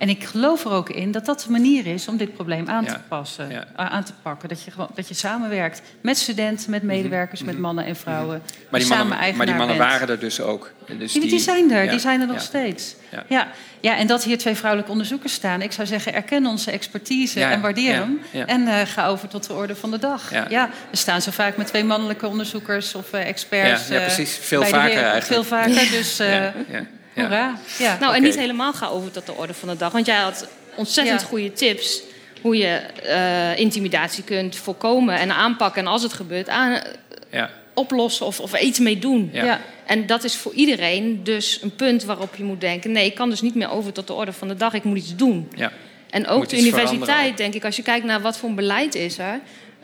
En 0.00 0.08
ik 0.08 0.24
geloof 0.24 0.64
er 0.64 0.70
ook 0.70 0.90
in 0.90 1.10
dat 1.12 1.26
dat 1.26 1.42
de 1.46 1.50
manier 1.50 1.86
is 1.86 2.08
om 2.08 2.16
dit 2.16 2.34
probleem 2.34 2.68
aan 2.68 2.84
te 2.86 2.96
passen, 3.08 3.50
Ja. 3.50 3.64
aan 3.76 4.04
te 4.04 4.12
pakken. 4.22 4.48
Dat 4.48 4.62
je, 4.62 4.70
gewoon, 4.70 4.88
dat 4.94 5.08
je 5.08 5.14
samenwerkt 5.14 5.82
met 6.00 6.18
studenten, 6.18 6.70
met 6.70 6.82
medewerkers, 6.82 7.42
met 7.42 7.58
mannen 7.58 7.84
en 7.84 7.96
vrouwen. 7.96 8.42
Mhm. 8.44 8.54
Maar 8.70 8.80
die 8.80 8.88
mannen, 8.88 9.36
maar 9.36 9.46
die 9.46 9.54
mannen 9.54 9.76
waren 9.76 10.08
er 10.08 10.18
dus 10.18 10.40
ook. 10.40 10.72
Dus 10.98 11.12
Die, 11.12 11.28
die 11.28 11.38
zijn 11.38 11.70
er, 11.70 11.84
ja, 11.84 11.90
die 11.90 12.00
zijn 12.00 12.20
er 12.20 12.26
nog 12.26 12.36
ja. 12.36 12.42
steeds. 12.42 12.96
Ja. 13.10 13.24
Ja. 13.28 13.48
Ja. 13.80 13.96
en 13.96 14.06
dat 14.06 14.24
hier 14.24 14.38
twee 14.38 14.54
vrouwelijke 14.54 14.92
onderzoekers 14.92 15.32
staan. 15.32 15.62
Ik 15.62 15.72
zou 15.72 15.86
zeggen, 15.86 16.14
erken 16.14 16.46
onze 16.46 16.70
expertise 16.70 17.44
en 17.44 17.60
waardeer 17.60 17.94
hem. 17.94 18.20
En 18.46 18.68
eh, 18.68 18.86
ga 18.86 19.06
over 19.06 19.28
tot 19.28 19.46
de 19.46 19.52
orde 19.52 19.76
van 19.76 19.90
de 19.90 19.98
dag. 19.98 20.48
Ja. 20.48 20.70
We 20.90 20.96
staan 20.96 21.22
zo 21.22 21.30
vaak 21.30 21.56
met 21.56 21.66
twee 21.66 21.84
mannelijke 21.84 22.26
onderzoekers 22.26 22.94
of 22.94 23.12
eh, 23.12 23.28
experts. 23.28 23.88
Ja, 23.88 23.94
eh, 23.94 24.04
precies. 24.04 24.38
Veel 24.40 24.64
vaker 24.64 24.96
eigenlijk. 24.96 25.24
Veel 25.24 25.44
vaker, 25.44 25.90
dus. 25.90 26.20
hoera. 27.14 27.58
Ja. 27.78 27.96
Nou, 28.00 28.14
en 28.14 28.22
niet 28.22 28.36
helemaal 28.38 28.72
ga 28.72 28.86
over 28.86 29.10
tot 29.10 29.26
de 29.26 29.32
orde 29.32 29.54
van 29.54 29.68
de 29.68 29.76
dag. 29.76 29.92
Want 29.92 30.06
jij 30.06 30.16
had 30.16 30.48
ontzettend 30.74 31.20
Ja. 31.20 31.26
goede 31.26 31.52
tips 31.52 32.02
hoe 32.40 32.56
je 32.56 32.66
eh, 33.02 33.58
intimidatie 33.58 34.24
kunt 34.24 34.56
voorkomen 34.56 35.18
en 35.18 35.30
aanpakken. 35.30 35.82
En 35.82 35.88
als 35.88 36.02
het 36.02 36.12
gebeurt, 36.12 36.48
aan, 36.48 36.82
ja. 37.30 37.50
oplossen 37.74 38.26
of, 38.26 38.40
of 38.40 38.60
iets 38.60 38.78
mee 38.78 38.98
doen. 38.98 39.30
Ja. 39.32 39.60
En 39.86 40.06
dat 40.06 40.24
is 40.24 40.36
voor 40.36 40.52
iedereen 40.52 41.24
dus 41.24 41.58
een 41.62 41.74
punt 41.74 42.04
waarop 42.04 42.34
je 42.36 42.44
moet 42.44 42.60
denken... 42.60 42.92
nee, 42.92 43.06
ik 43.06 43.14
kan 43.14 43.30
dus 43.30 43.40
niet 43.40 43.54
meer 43.54 43.70
over 43.70 43.92
tot 43.92 44.06
de 44.06 44.12
orde 44.12 44.32
van 44.32 44.48
de 44.48 44.56
dag, 44.56 44.72
ik 44.72 44.84
moet 44.84 44.96
iets 44.96 45.16
doen. 45.16 45.48
Ja. 45.54 45.72
En 46.10 46.26
ook 46.26 46.48
de 46.48 46.58
universiteit, 46.58 47.36
denk 47.36 47.54
ik, 47.54 47.64
als 47.64 47.76
je 47.76 47.82
kijkt 47.82 48.06
naar 48.06 48.20
wat 48.20 48.38
voor 48.38 48.48
een 48.48 48.54
beleid 48.54 48.94
is 48.94 49.18
er... 49.18 49.40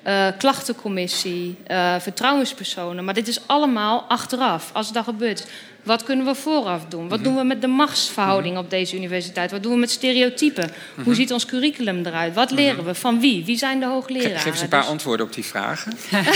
Uh, 0.07 0.27
klachtencommissie, 0.39 1.57
uh, 1.71 1.95
vertrouwenspersonen. 1.99 3.05
Maar 3.05 3.15
dit 3.15 3.29
is 3.29 3.41
allemaal 3.47 4.05
achteraf, 4.09 4.71
als 4.73 4.93
dat 4.93 5.05
gebeurt. 5.05 5.47
Wat 5.87 6.05
kunnen 6.05 6.27
we 6.27 6.35
vooraf 6.35 6.85
doen? 6.85 7.09
Wat 7.09 7.19
mhm. 7.19 7.29
doen 7.29 7.37
we 7.37 7.45
met 7.45 7.61
de 7.61 7.67
machtsverhouding 7.67 8.55
mhm. 8.55 8.65
op 8.65 8.71
deze 8.71 8.97
universiteit? 8.97 9.51
Wat 9.51 9.63
doen 9.63 9.73
we 9.73 9.79
met 9.79 9.91
stereotypen? 9.91 10.73
Hoe 10.95 11.05
mhm. 11.05 11.15
ziet 11.15 11.33
ons 11.33 11.47
curriculum 11.47 12.07
eruit? 12.07 12.35
Wat 12.35 12.51
leren 12.51 12.85
we? 12.85 12.95
Van 12.95 13.21
wie? 13.21 13.45
Wie 13.45 13.57
zijn 13.57 13.81
de 13.81 13.87
hoogleraren? 13.87 14.39
Geef 14.39 14.53
eens 14.53 14.61
een 14.61 14.69
paar 14.69 14.81
dus- 14.81 14.91
antwoorden 14.91 15.27
op 15.27 15.33
die 15.33 15.45
vragen. 15.45 15.93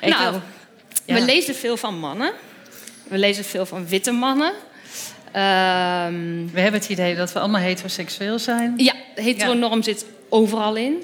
nou, 0.00 0.40
we 1.04 1.20
lezen 1.20 1.54
veel 1.54 1.76
van 1.76 1.98
mannen. 1.98 2.32
We 3.08 3.18
lezen 3.18 3.44
veel 3.44 3.66
van 3.66 3.88
witte 3.88 4.12
mannen. 4.12 4.52
Ehm, 5.32 6.46
we 6.52 6.60
hebben 6.60 6.80
het 6.80 6.88
idee 6.88 7.16
dat 7.16 7.32
we 7.32 7.38
allemaal 7.38 7.60
heteroseksueel 7.60 8.38
zijn. 8.38 8.74
Ja, 8.76 8.94
de 9.14 9.22
heteronorm 9.22 9.82
zit 9.82 10.04
overal 10.28 10.76
in. 10.76 11.02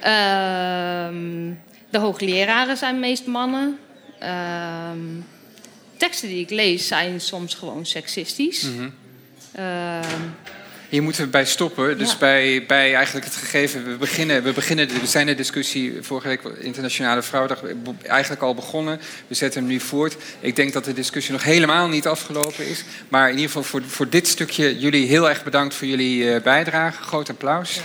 Ehm, 0.00 1.52
de 1.90 1.98
hoogleraren 1.98 2.76
zijn 2.76 3.00
meest 3.00 3.26
mannen. 3.26 3.78
Ehm, 4.18 4.98
teksten 5.96 6.28
die 6.28 6.40
ik 6.40 6.50
lees 6.50 6.86
zijn 6.86 7.20
soms 7.20 7.54
gewoon 7.54 7.86
seksistisch. 7.86 8.62
Mm 8.62 8.92
hier 10.88 11.02
moeten 11.02 11.22
we 11.22 11.28
bij 11.28 11.44
stoppen. 11.44 11.98
Dus 11.98 12.18
bij, 12.18 12.64
bij 12.66 12.94
eigenlijk 12.94 13.26
het 13.26 13.34
gegeven, 13.34 13.84
we 13.84 13.96
beginnen, 13.96 14.42
we 14.42 14.52
beginnen, 14.52 14.88
we 14.88 15.06
zijn 15.06 15.26
de 15.26 15.34
discussie 15.34 15.96
vorige 16.00 16.28
week 16.28 16.42
Internationale 16.42 17.22
Vrouwendag 17.22 17.62
eigenlijk 18.02 18.42
al 18.42 18.54
begonnen. 18.54 19.00
We 19.26 19.34
zetten 19.34 19.60
hem 19.60 19.70
nu 19.70 19.80
voort. 19.80 20.16
Ik 20.40 20.56
denk 20.56 20.72
dat 20.72 20.84
de 20.84 20.92
discussie 20.92 21.32
nog 21.32 21.42
helemaal 21.42 21.88
niet 21.88 22.06
afgelopen 22.06 22.66
is. 22.66 22.84
Maar 23.08 23.24
in 23.24 23.34
ieder 23.34 23.46
geval 23.46 23.62
voor, 23.62 23.82
voor 23.86 24.08
dit 24.08 24.26
stukje, 24.26 24.78
jullie 24.78 25.06
heel 25.06 25.28
erg 25.28 25.44
bedankt 25.44 25.74
voor 25.74 25.86
jullie 25.86 26.24
uh, 26.24 26.40
bijdrage. 26.42 27.02
Groot 27.02 27.30
applaus. 27.30 27.80